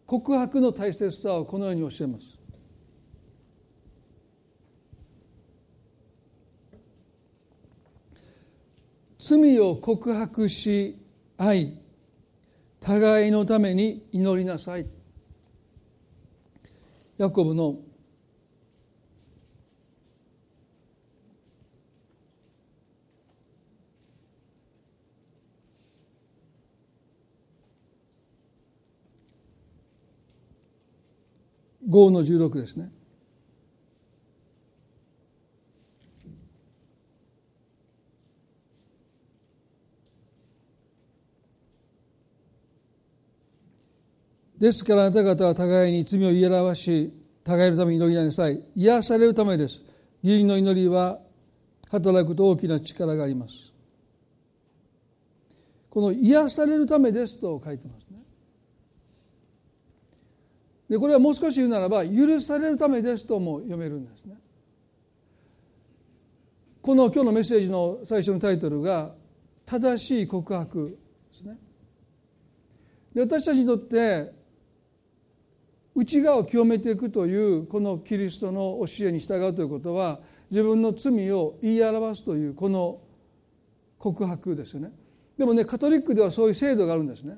[0.06, 2.35] 告白の大切さをこのように教えます。
[9.28, 10.96] 罪を告白し
[11.36, 11.80] 合い
[12.80, 14.86] 互いのために祈りなさい
[17.18, 17.80] ヤコブの
[31.90, 32.92] 5の16ですね。
[44.60, 47.14] ですからあなた方は互いに罪を言い表し
[47.46, 48.60] 互いのために祈りなさい。
[48.76, 49.82] 癒されるためです。
[50.24, 51.20] 義人の祈りは
[51.92, 53.72] 働くと大きな力があります。
[55.92, 58.26] この癒されるためですと書いてますね。
[60.90, 64.36] でこれはもう少し言うならば許されるためですとも読めるんですね。
[66.82, 69.14] この今日のメッセージの最初のタイトルが
[69.66, 70.98] 正しい告白
[71.32, 71.58] ですね。
[73.14, 74.35] で私たちにとって
[75.96, 80.20] 内側を清めていくというこのキリストの教えに従うということは
[80.52, 83.00] 自分の罪を言い表すというこの
[83.98, 84.92] 告白ですよね。
[85.38, 87.38] でもねカトリックではそういう制度があるんですね。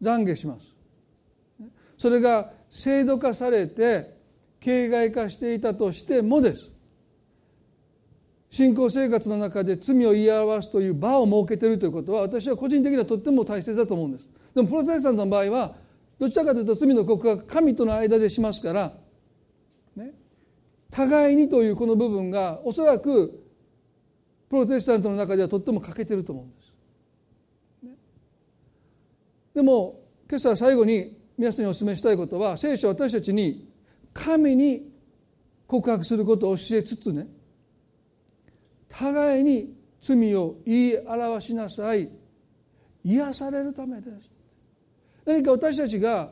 [0.00, 0.72] 懺悔します。
[1.98, 4.16] それが制度化されて
[4.60, 6.70] 形骸化していたとしてもです。
[8.50, 14.28] 信仰生活の中で罪を言い表すという場を設けているということは私は個人的にはとっても大切だと思うんです。
[14.54, 15.74] でもプロテスタントの場合は
[16.22, 18.92] どちらかというと罪の告白神との間でしますから、
[19.96, 20.12] ね、
[20.88, 23.44] 互いにというこの部分がおそらく
[24.48, 26.72] プロテスタントの中ではとっても欠けてると思うんです。
[27.82, 27.90] ね、
[29.52, 30.00] でも
[30.30, 33.68] 今朝最後に皆さんにお勧めしたいことは聖書は私たちに
[34.14, 34.92] 神に
[35.66, 37.26] 告白することを教えつつね
[38.88, 42.08] 互いに罪を言い表しなさい。
[43.02, 44.41] 癒されるためです。
[45.24, 46.30] 何か私たちが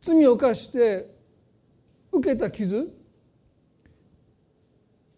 [0.00, 1.08] 罪を犯して
[2.12, 2.90] 受けた傷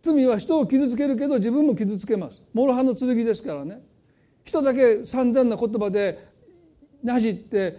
[0.03, 2.43] 罪は人を傷つけるけど自分も傷つけます。
[2.53, 3.81] 諸刃の剣ですからね。
[4.45, 6.19] 人だけ散々な言葉で
[7.05, 7.79] なじって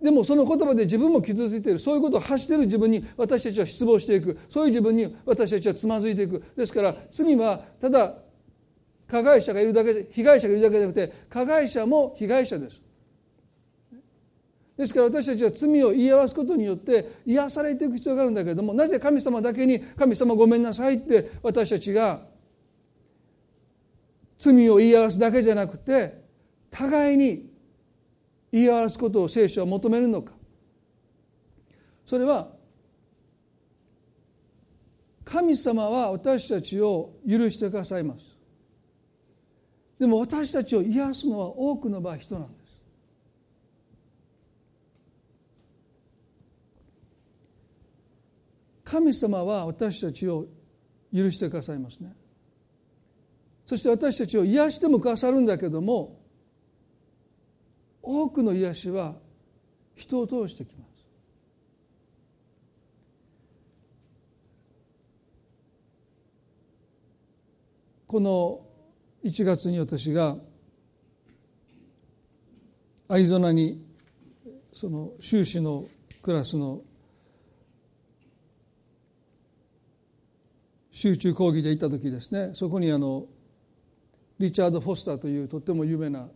[0.00, 1.78] でもその言葉で自分も傷ついている。
[1.78, 4.38] そういうことを発している自分に私たちは失望していく。
[4.48, 6.42] そういう自分に私たちはつまずいていく。
[6.56, 8.14] ですから罪はただ
[9.06, 12.80] 加害者がいるだけ被害者がいるだけじゃなくて加害者も被害者です。
[14.78, 22.22] ですから私たちは罪を言い表すことによって癒されていく必要があるんだけれどもなぜ神様だけに「神様ごめんなさい」って私たちが
[24.38, 26.22] 罪を言い表すだけじゃなくて
[26.70, 27.50] 互いに
[28.52, 30.32] 言い表すことを聖書は求めるのか。
[32.06, 32.48] それは
[35.24, 38.38] 神様は私たちを許してくださいます。
[39.98, 42.57] でも私たちを癒すのは多くの場合人なんです
[48.90, 50.46] 神様は私たちを
[51.14, 52.10] 許してくださいますね。
[53.66, 56.18] そして私たちを癒してもくださるんだけども
[58.00, 59.16] 多くの癒しは
[59.94, 61.06] 人を通してきます。
[68.06, 68.62] この
[69.22, 70.38] 1月に私が
[73.06, 73.84] アリゾナに
[74.72, 75.84] その修士の
[76.22, 76.80] クラスの
[80.98, 83.26] 集中講義で行った時ですねそこにあの
[84.40, 86.26] リチャード・フォスターというとっても有名な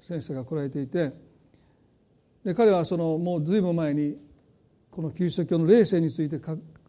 [0.00, 1.12] 先生が来られていて
[2.44, 4.16] で彼はそのもう随分前に
[4.92, 6.40] このキリスト教の霊性について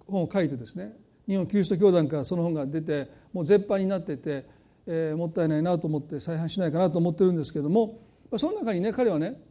[0.05, 0.93] 本を書いてですね
[1.27, 4.45] 日本キリスト教団からその本が出てもう絶版になってて、
[4.85, 7.99] えー、もったいないなと思って再販しないかなと思ってるんですけども
[8.37, 9.41] その中にね彼はね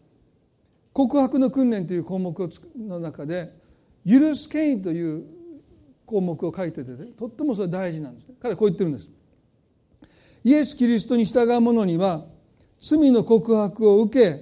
[0.93, 2.33] 告白の訓練という項目
[2.79, 3.53] の中で
[4.09, 5.36] 許す権威という
[6.07, 8.37] 項目を書いてて、ね、とってもそれ大事なんですね。
[8.41, 9.11] 彼はこう言ってるんです。
[10.45, 12.25] イエス・キリストに従う者には
[12.81, 14.41] 罪の告白を受け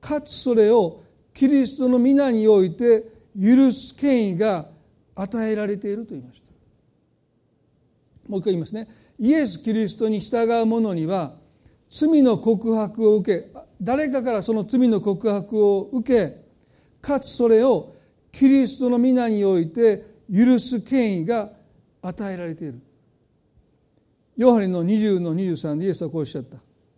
[0.00, 3.04] かつそれをキリストの皆において
[3.40, 4.66] 許す権威が
[5.14, 6.50] 与えられていると言いました。
[8.28, 8.86] もう一回言いますね。
[9.18, 11.34] イエス・キリストに従う者には
[11.88, 13.48] 罪の告白を受け
[13.80, 16.36] 誰かからその罪の告白を受け
[17.00, 17.94] かつそれを
[18.30, 21.50] キリストの皆において許す権威が
[22.02, 22.80] 与えられている。
[24.36, 26.56] ヨハネの20の23でイエスはこうおっしゃった。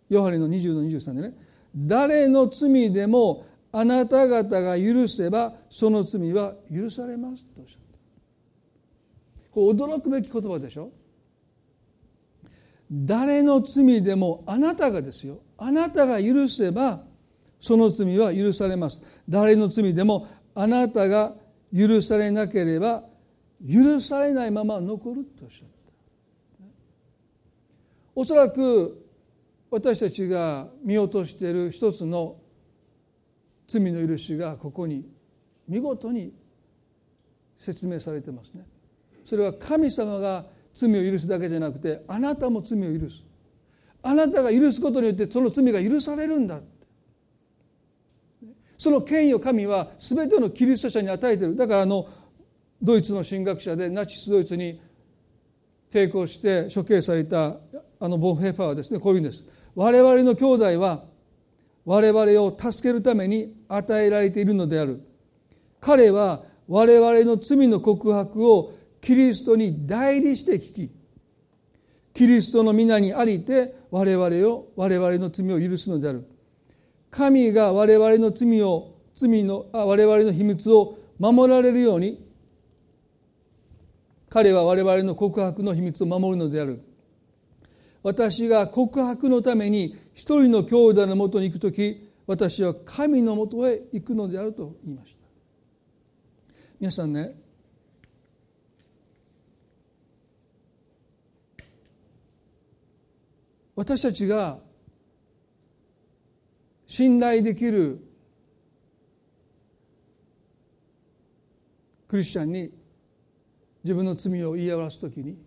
[0.09, 1.33] ヨハネの20の23でね。
[1.75, 7.97] 誰の罪でもあなた方が許せばその罪は許されますとおっしゃった。
[9.51, 10.91] これ驚くべき言葉でしょ。
[12.91, 15.39] 誰の罪でもあなたがですよ。
[15.57, 17.01] あなたが許せば
[17.59, 19.01] その罪は許されます。
[19.27, 21.33] 誰の罪でもあなたが
[21.75, 23.03] 許されなければ
[23.65, 25.73] 許されないまま残るとおっしゃった。
[28.15, 29.03] おそらく
[29.71, 32.37] 私たちが見落としている一つの
[33.67, 35.07] 罪の許しがここに
[35.67, 36.33] 見事に
[37.57, 38.67] 説明されてますね。
[39.23, 43.23] それは神様が罪を許すだけじゃなくてあなたも罪を許す。
[44.01, 46.59] あなたが許すことによってその罪が許されるんだ。
[48.77, 51.55] その権威を神は全てのキリスト者に与えている。
[51.55, 52.05] だからあの
[52.83, 54.79] ドイツの神学者でナチスドイツに
[55.89, 57.55] 抵抗して処刑された
[57.99, 59.45] あのボン・ヘファーはですねこういうんです。
[59.73, 61.05] 我々の兄弟は
[61.85, 65.01] 我々を助けるために与えられているのである。
[65.79, 70.91] 彼は我々の罪の告白をキリストに代理して聞き
[72.13, 76.27] キリストの皆にありて我々を我々の罪を許すのである。
[77.09, 82.32] 神が我々の罪を罪の我々の秘密を守られるように
[84.33, 86.81] 彼は我々の告白の秘密を守るのである。
[88.01, 95.19] 私が告白のために一人の兄弟のもとに行く時私は神のもとへ行くのであると言いました。
[96.79, 97.35] 皆さんね
[103.75, 104.57] 私たちが
[106.87, 107.99] 信頼できる
[112.07, 112.82] クリスチャンに
[113.83, 115.37] 自分の罪を言い表す時に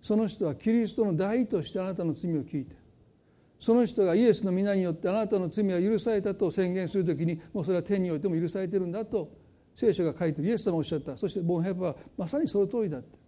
[0.00, 2.74] その人はキリストの代理としてあなたの罪を聞いて
[3.58, 9.30] その人がイエスの皆によってあなたの罪は許されたと宣言するときにもうそれは天においても許されてるんだと
[9.74, 10.48] 聖書が書いてる。
[10.48, 11.16] イエス様がおっしゃった。
[11.16, 13.18] そしてボンヘッパーはまさにその通りだって。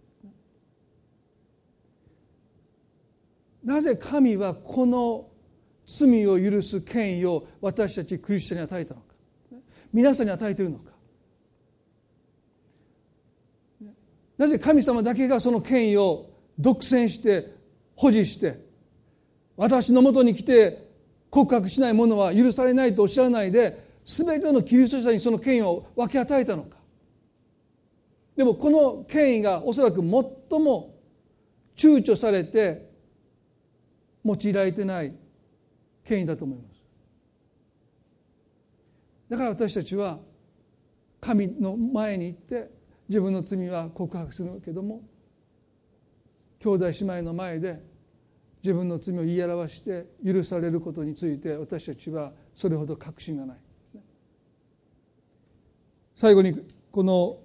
[3.63, 5.29] なぜ神はこの
[5.87, 9.07] 罪を許す権威を私たちクリスチャンに与えたのか。
[9.91, 10.91] 皆さんに与えているのか。
[14.37, 16.29] なぜ神様だけがその権威を
[16.59, 17.53] 独占して
[17.95, 18.59] 保持して
[19.55, 20.85] 私のもとに来て
[21.29, 26.77] 告白しない者は許されないとおっしゃらないで全てのキリスト者にその権威を分け与えたのか。
[28.35, 30.95] でもこの権威がおそらく最も
[31.75, 32.89] 躊躇されて
[34.23, 35.13] 用いられてない
[36.03, 36.75] 権威だと思います。
[39.29, 40.19] だから私たちは
[41.19, 42.69] 神の前に行って
[43.07, 45.01] 自分の罪は告白するけども
[46.59, 47.79] 兄弟姉妹の前で
[48.63, 53.57] 自分の罪を言い表して許されることについて私たちはそれほど確信がない。
[56.15, 56.53] 最後に
[56.91, 57.37] この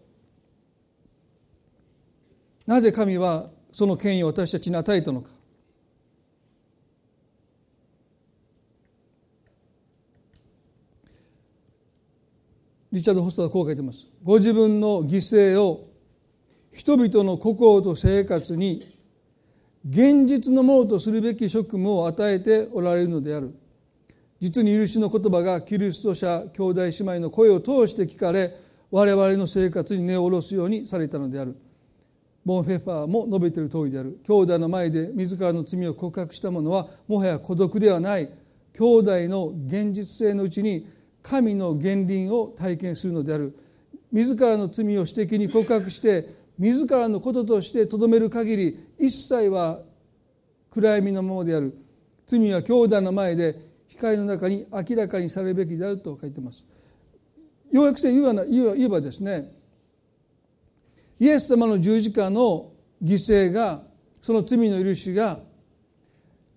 [2.67, 5.31] なぜ神はその権威を私たちに与えたのか
[12.93, 14.09] リチャード・ホスターはこう書いてます。
[14.25, 15.89] ご自分の犠牲を
[16.73, 18.85] 人々の心と生活に
[19.89, 23.55] 現実のものとするべき職務を与えておられるのである。
[24.41, 28.55] 実に許しの言葉がキリスト者兄弟姉妹の声を通して聞かれ
[28.91, 31.57] 我々の生活に根を下ろすようにされたのである。
[32.45, 34.19] ボン・フェファーも述べている通りである。
[34.27, 38.29] 兄弟の前で自らの罪を告白した者はもはや孤独ではない。
[38.73, 40.87] 兄弟の現実性のうちに
[41.23, 43.57] 神の原輪を体験するのである。
[44.13, 46.27] 自らの罪を私的に告白して
[46.59, 49.81] 自らのこととしてとどめる限り一切は
[50.71, 51.77] 暗闇のものである。
[52.27, 53.57] 罪は兄弟の前で
[53.89, 56.65] 光の中に明らかにされるべきであると書いてます。
[57.71, 59.53] 要約して言えばですね
[61.19, 63.83] イエス様の十字架の犠牲が
[64.21, 65.39] その罪の許しが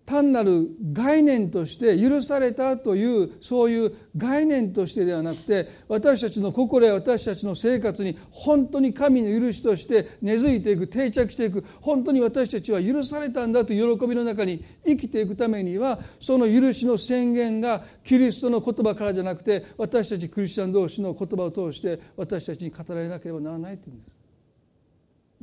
[0.05, 24.12] 単なる概念として許されたというそういう概念としてではなくて私たちの心や私たちの生活に本当に神の許しとして根付いていく定着していく本当に私たちは許されたんだという喜びの中に生きていくためにはその許しの宣言がキリストの言葉からじゃなくて私たちクリスチャン同士の言葉を通して私たちに語られなければならないというんです。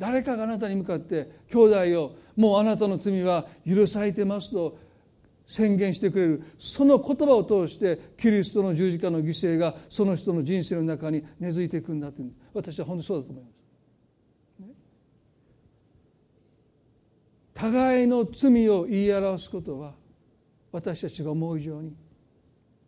[0.01, 4.79] 誰かがあなたに向かって兄弟をもうあなたの罪は許されてますと
[5.45, 6.43] 宣言してくれる。
[6.57, 12.33] その言葉を通してキリストの十字架の犠牲がその人の人生の中に根付いていくんだという。
[12.55, 13.55] 私は本当にそうだと思います。
[17.53, 19.93] 互いの罪を言い表すことは
[20.73, 21.95] 私たちが思う以上に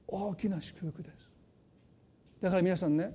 [0.06, 1.28] 大きな祝福です。
[2.40, 3.14] だから皆さんね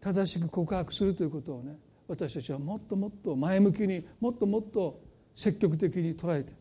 [0.00, 1.78] 正しく告白するということをね
[2.08, 5.00] 私たちはもっともっと前向きにもっともっと
[5.34, 6.52] 積極的に捉えて。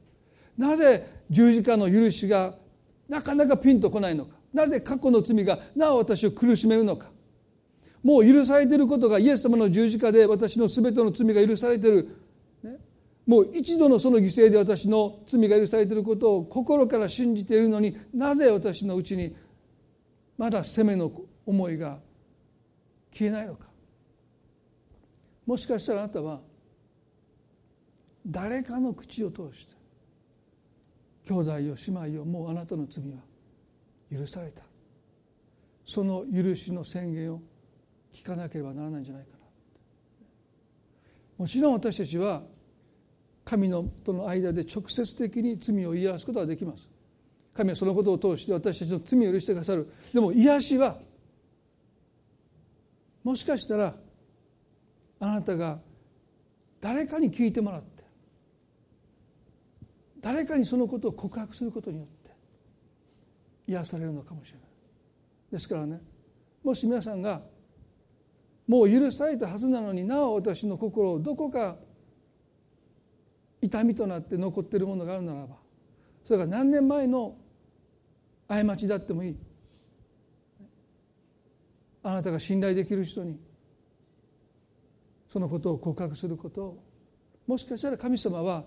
[0.58, 2.56] なぜ十字架の許しが
[3.08, 4.36] なかなかピンとこないのか。
[4.54, 7.10] なぜ過去の罪がなお私を苦しめるのか。
[8.04, 12.10] もう許されていることがイエス様の十字架で私の全ての罪が許されている、
[13.26, 19.36] もう一度のその犠牲で私の罪が許されていることを心から信じているのになぜ私のうちに
[20.38, 21.12] まだ責めの
[21.46, 22.00] 思いが
[23.12, 23.68] 消えないのか。
[25.48, 26.42] もしかしたらあなたは
[28.28, 29.74] 誰かの口を通して
[31.26, 33.18] 兄弟よ姉妹よもうあなたの罪は
[34.12, 34.64] 許された。
[35.84, 37.42] その許しの宣言を
[38.14, 39.38] 聞かなければならないんじゃないかな。
[41.38, 42.44] もちろん私たちは
[43.46, 46.90] 神のとの間で直接的に罪を言い表すことはできます。
[47.54, 49.90] 神はそのことを通して私たちの罪を許してくださる。
[50.14, 50.98] でも癒しは
[53.24, 53.96] もしかしたら
[55.20, 55.80] あなたが
[56.80, 58.04] 誰かに聞いてもらって
[60.22, 62.32] 誰かにそのことを告白することによって
[63.68, 64.68] 癒されるのかもしれない。
[65.52, 66.02] ですからね
[66.64, 67.42] もし皆さんが
[68.68, 71.78] もう許されたはずなのになお私の心をどこか
[73.62, 75.56] 痛みとなって残っているものがあるならば
[76.24, 77.38] それが何年前の
[78.48, 79.38] 過ちだってもいい。
[82.04, 83.38] あなたが信頼できる人に
[85.38, 86.84] そのことを告白することを
[87.46, 88.64] もしかしたら神様は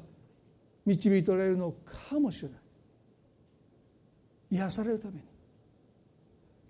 [0.87, 2.61] 導いておられるのかもしれない。
[4.53, 5.21] 癒されるために。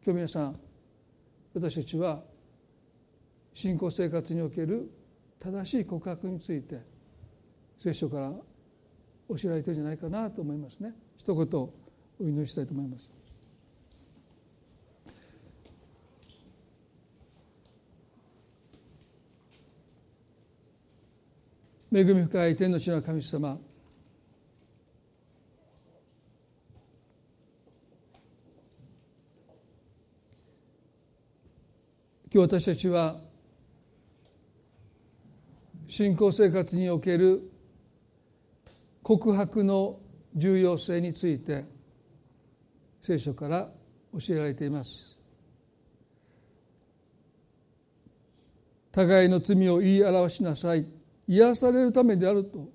[0.03, 0.57] 今日皆さん
[1.53, 2.23] 私たちは
[3.53, 4.91] 信仰生活における
[5.39, 6.81] 正しい告白について
[7.79, 8.31] 聖書から
[9.29, 10.95] 教えられてるんじゃないかなと思いますね。
[11.19, 11.71] 一言お
[12.21, 13.20] 祈りしたいと思います。
[21.93, 23.59] 恵み深い天の地の神様。
[32.33, 33.17] 今日私たちは
[35.89, 37.51] 信仰生活における
[39.03, 39.99] 告白の
[40.37, 41.65] 重要性について
[43.01, 43.69] 聖書から
[44.13, 45.19] 教えられています。
[48.93, 51.00] 互いの罪を言い表しなさい。
[51.31, 52.69] 癒されるためであると。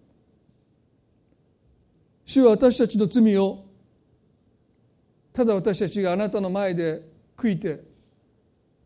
[2.23, 3.65] 主は私たちの罪を
[5.33, 7.01] ただ私たちがあなたの前で
[7.35, 7.83] 悔いて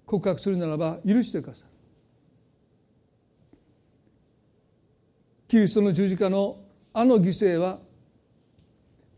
[0.08, 1.70] 告白するならば許してください。
[5.48, 6.58] キリストの十字架の
[6.92, 7.78] あの犠牲は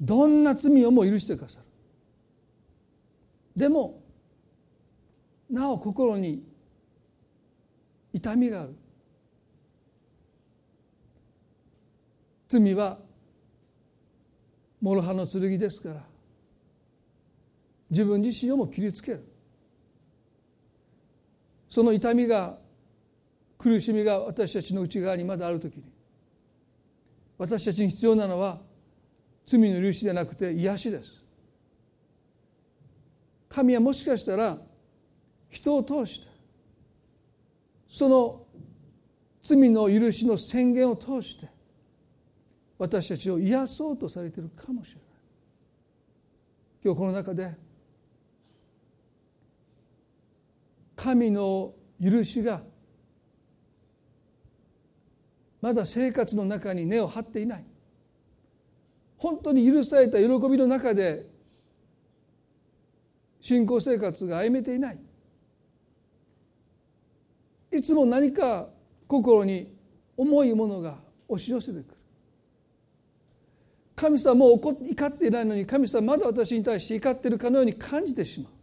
[0.01, 1.65] どんな罪をも許してくださる。
[3.55, 4.03] でも
[5.49, 6.43] なお心に
[8.11, 8.80] 痛みがある。
[12.51, 12.97] 罪は
[14.81, 16.03] 諸刃の剣ですから
[17.89, 19.25] 自分自身をも切りつける。
[21.69, 22.57] その痛みが
[23.57, 25.83] 苦しみが私たちの内側にまだある時に
[27.37, 28.59] 私たちに必要なのは
[29.45, 31.23] 罪の許しでなくて癒しです。
[33.47, 34.57] 神はもしかしたら
[35.49, 36.29] 人を通して
[37.87, 38.45] その
[39.41, 41.60] 罪の許しの宣言を通して
[42.81, 45.09] 私たちを癒そうとされているかもしれない。
[46.83, 47.55] 今日この中で
[50.95, 52.63] 神の許しが
[55.61, 57.65] まだ生活の中に根を張っていない。
[59.15, 61.29] 本当に許された喜びの中で
[63.41, 64.99] 信仰生活が歩めていない。
[67.71, 68.69] いつも何か
[69.07, 69.71] 心に
[70.17, 72.00] 重いものが押し寄せてくる。
[74.01, 78.53] 神様もう怒怒っていないのに神様まだ私に対して怒っているかのように感じてしまう。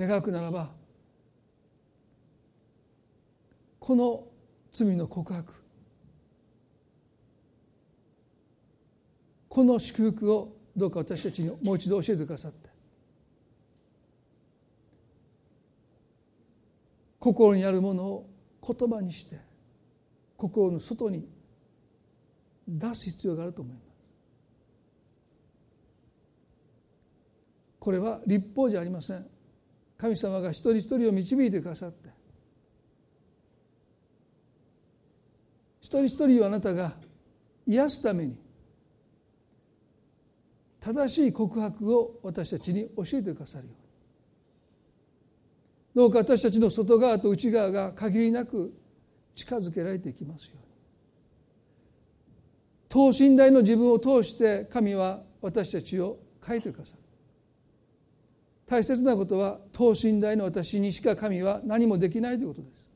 [0.00, 0.70] 願くならば
[3.78, 4.24] この
[4.72, 5.52] 罪の告白
[9.50, 12.70] この祝福をどうか私たちにもう一度教えてくださって
[17.20, 18.26] 心にあるものを
[18.66, 19.36] 言葉にして
[20.38, 21.33] 心の外に
[22.66, 23.84] 出す必要があると思います。
[27.78, 29.26] これは立法じゃありません。
[29.98, 32.08] 神様が一人一人を導いてくださって。
[35.80, 36.94] 一人一人をあなたが
[37.66, 38.36] 癒すために
[40.80, 43.84] 正しい告白を私たちに教えてくださるように。
[45.94, 48.74] どうか私たちの外側と内側が限りなく
[49.34, 50.73] 近づけられていきますように。
[52.94, 56.16] 等身大の自分を通して神は私たちを
[56.46, 57.02] 変えてくださる。
[58.66, 62.86] 大切なことは等身大の私にしか神は何もできないということです。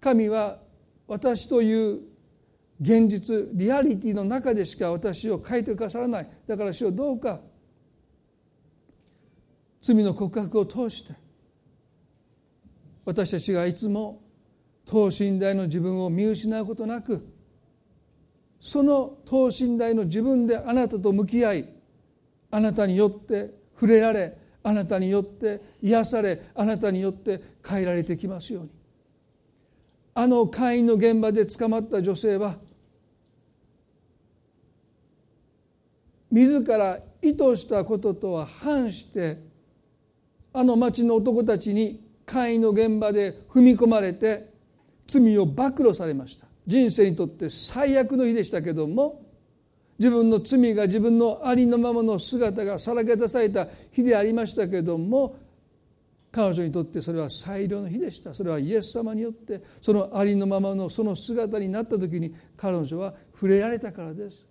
[0.00, 0.58] 神は
[1.06, 2.00] 私という
[2.80, 6.28] 現実リアリティの中でしか私を変えてくださらない。
[6.48, 7.38] だから主をどうか
[9.80, 11.14] 罪の告白を通して
[13.04, 14.20] 私たちがいつも
[14.86, 17.38] 等身大の自分を見失うことなく
[18.60, 21.68] その等身大の自分であなたと向き合い
[22.50, 28.70] あなたによって触れられあなたによって癒されあなたによって変えられてきますように。
[30.12, 32.56] あの会員の現場で捕まった女性は
[36.30, 39.38] 自ら意図したこととは反して
[40.52, 44.50] あの町の男たちに会員の現場で踏み込まれて
[45.06, 46.49] 罪を暴露されました。
[46.70, 49.26] 人生にとって最悪の日でしたけども
[49.98, 55.36] 自分の罪が自分のありのままの姿がさらけ出された日でありましたけども
[56.32, 58.32] 彼女にとってそれは最良の日でした。
[58.32, 64.46] それはイエス様によってそのありのままのその姿になった時に彼女は触れられたからです。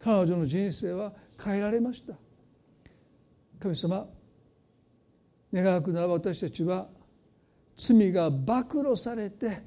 [0.00, 2.14] 彼女の人生は変えられました。
[3.60, 4.06] 神様
[5.52, 6.88] 願わくならば私たちは
[7.76, 9.62] 罪が暴露されて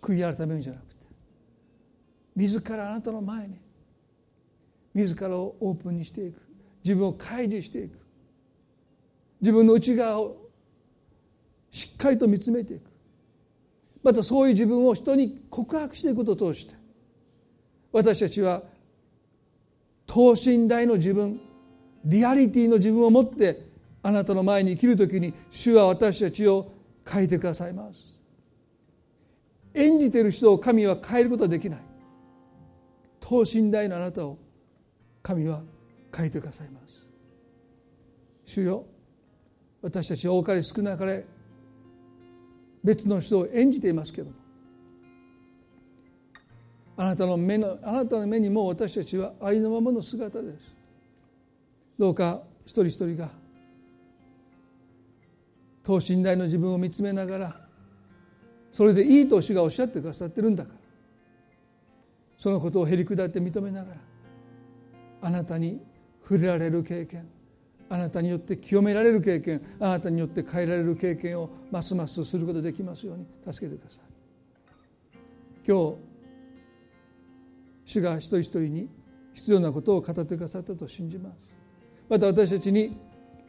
[0.00, 0.91] 悔い改めるんじゃなくて
[2.34, 3.56] 自らあなたの前に
[4.94, 6.40] 自らをオープンにしていく。
[6.84, 7.98] 自分を開示していく。
[9.40, 10.36] 自分の内側を
[11.70, 12.92] しっかりと見つめていく。
[14.02, 16.74] またそういう自分を人に告白していくことを通して
[17.92, 18.62] 私たちは
[20.06, 21.40] 等身大の自分
[22.04, 23.70] リアリティの自分を持って
[24.02, 26.72] あなたの前に生きる時に主は私たちを
[27.08, 28.20] 変えてくださいます。
[29.74, 31.80] 演じている人を神は変えることはできない。
[33.22, 34.36] 等身大のあなたを
[35.22, 35.62] 神は
[36.14, 37.08] 変えてくださいます。
[38.44, 38.84] 主よ
[39.80, 41.24] 私たちは多かれ少なかれ
[42.84, 44.36] 別の人を演じていますけども
[46.96, 50.74] あなたの目のあなたの目にも私たちはありのままの姿です。
[51.98, 53.30] どうか一人一人が
[55.84, 57.60] 等身大の自分を見つめながら
[58.72, 60.81] それでいいと主がおっしゃってくださってるんだから。
[62.42, 64.00] そのことをへり下って認めながら
[65.20, 65.80] あなたに
[66.24, 67.28] 触れられる経験
[67.88, 74.04] あなたによって清められる経験あなたによって変えられる経験をますますすることができますように助けてください。
[75.64, 75.96] 今日
[77.84, 78.88] 主が一人一人に
[79.34, 81.48] 必要なことを語ってくださったと信じます。
[82.08, 82.98] また私たちに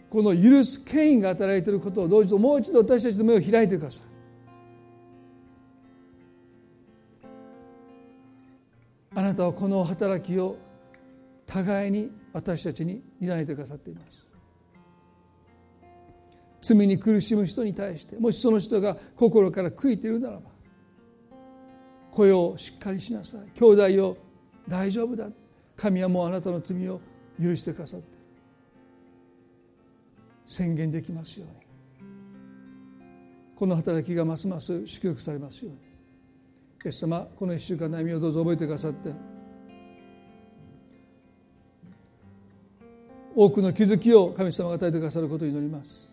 [0.07, 4.12] この許す権威が働いていることを同時ともう一度私たちの目を開いてください。
[9.23, 10.57] なたはこの働きを
[11.45, 14.27] 互いに私たちに担いてくださっています。
[16.61, 20.43] 罪に苦しむ人に対してもしその人が心から悔いているならば
[22.11, 23.59] 声をしっかりしなさい。
[23.59, 23.65] 兄
[23.97, 24.17] 弟を
[24.67, 25.27] 大丈夫だ。
[25.75, 27.01] 神はもうあなたの罪を
[27.41, 28.17] 許してくださって
[30.45, 31.63] 宣言できますように。
[33.55, 35.79] この働きがますます祝福されますように。
[36.85, 39.13] イエス様この1週間の悩みをどうぞ覚えてくださって。
[43.35, 46.11] 多くの気づきを神様が与えてくださることを祈ります。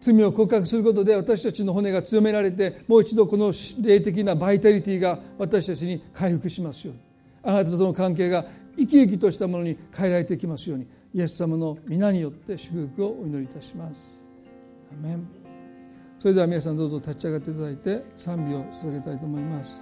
[0.00, 3.52] 罪を告白することで私たちの骨が強められてもう一度この
[3.82, 7.00] 霊的なバイタリティが私たちに回復しますように。
[7.42, 8.44] あなたとの関係が
[8.76, 10.86] 生き生きとしたものに変えられていきますように。
[11.14, 14.26] イエス様の皆によって祝福をお祈りいたします。
[14.92, 15.43] アメン。
[16.24, 19.78] それでは皆さんどうぞ立ち上がっていただいて賛美を捧げたいと思います。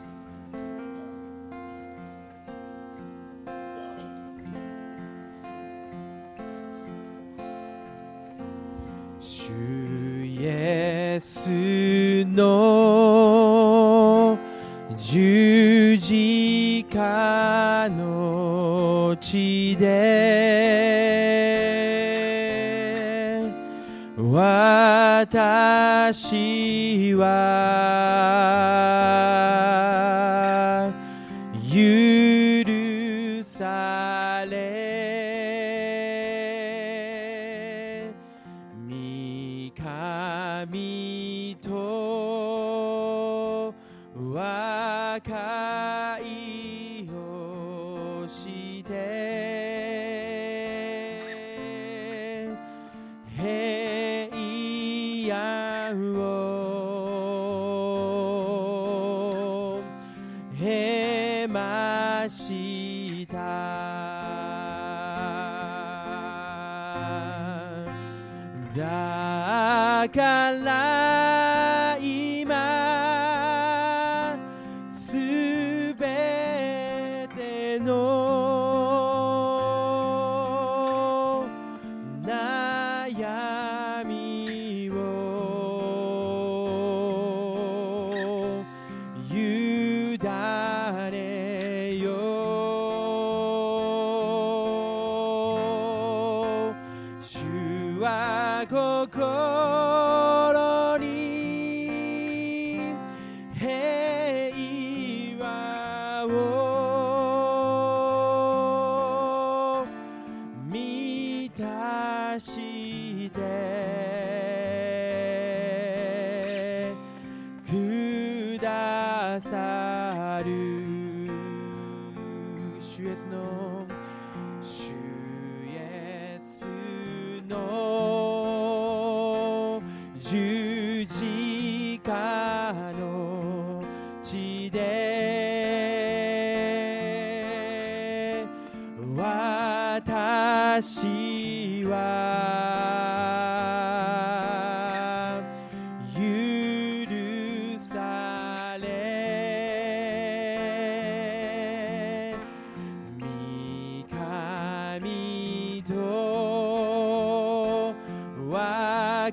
[12.26, 14.36] の
[14.99, 20.82] 十字架の地で
[24.14, 25.24] 私
[27.14, 27.22] は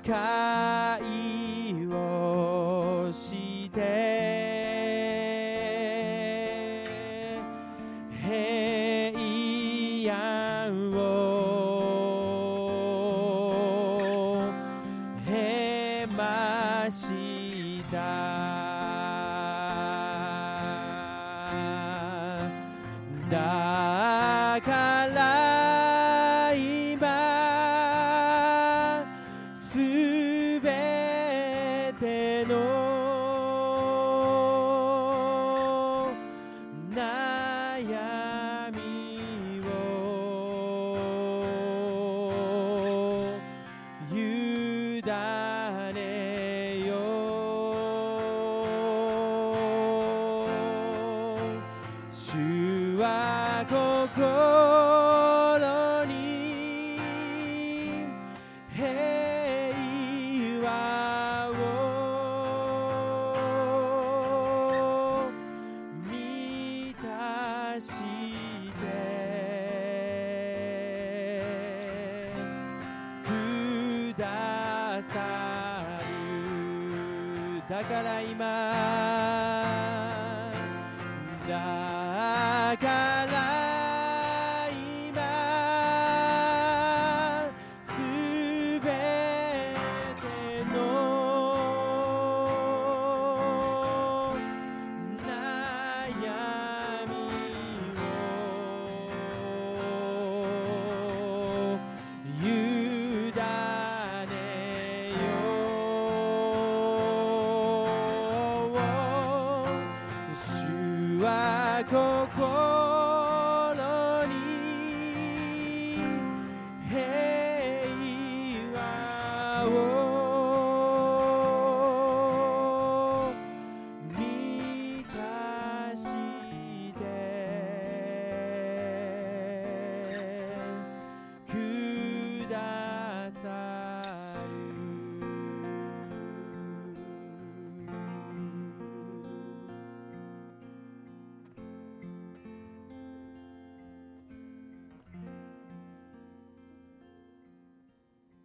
[0.02, 1.19] 和解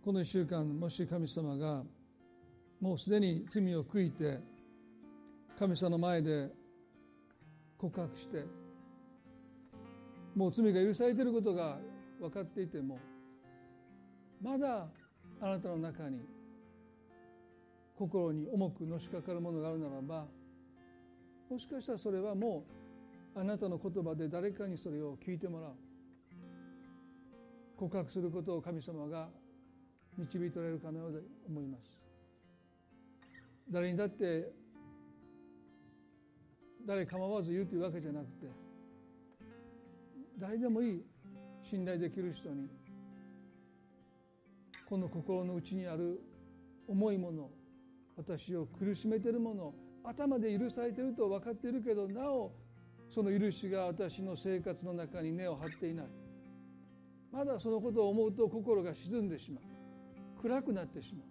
[0.04, 1.82] この1週間もし神様が
[2.78, 4.38] もうすでに罪を悔いて
[5.58, 6.50] 神様の前で
[7.78, 8.44] 告白して
[10.36, 11.78] もう罪が許されていることが
[12.20, 12.98] 分かっていても
[14.42, 14.88] まだ
[15.40, 16.20] あなたの中に
[17.96, 20.26] 心に重くのしかかるものがあるならば
[21.48, 22.66] もしかしたらそれはも
[23.34, 25.70] うあなたの言葉で誰かにそれを聞いてもらう。
[27.76, 29.28] 告白することを神様が
[30.16, 31.98] 導いておられるかのようで思います。
[33.70, 34.52] 誰にだって
[36.86, 38.46] 誰構わず言うというわけじゃなくて
[40.38, 41.02] 誰でもいい
[41.62, 42.68] 信頼できる人に
[44.86, 46.20] この心の内にある
[46.86, 47.50] 重いもの
[48.16, 52.52] 私を苦しめているもの頭で許されていると分かっているけどなお
[53.08, 56.06] その許しが私の生活の中に根を張っていない。
[57.32, 59.73] まだそのことを思うと心が沈んでしまう。
[60.44, 61.24] 暗くなってしまう。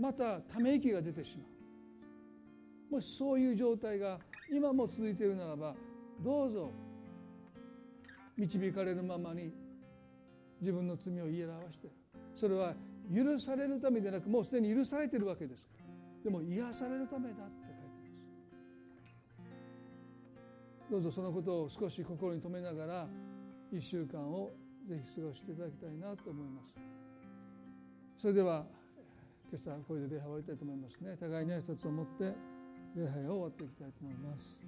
[0.00, 1.44] またため息が出てしま
[2.90, 2.94] う。
[2.94, 4.18] もしそういう状態が
[4.50, 5.76] 今も続いているならば
[6.20, 6.70] どうぞ
[8.36, 9.52] 導かれるままに
[10.60, 11.88] 自分の罪を言い表して
[12.34, 12.74] それは
[13.14, 15.84] 許されるためでなくもうすでに許されているわけですから。
[16.24, 17.88] でも癒されるためだって書いてま
[20.88, 20.90] す。
[20.90, 23.08] どうぞそのことを少し心に留めながら
[23.72, 24.50] 1週間を
[24.88, 26.74] ぜひ過ごしていただきたいなと思います。
[28.18, 28.66] それでは
[29.48, 31.16] 今朝これで礼拝終わりたいと思いますね。
[31.16, 32.34] 互いに挨拶を持って
[32.96, 34.60] 礼拝を終わっていきたいと思います。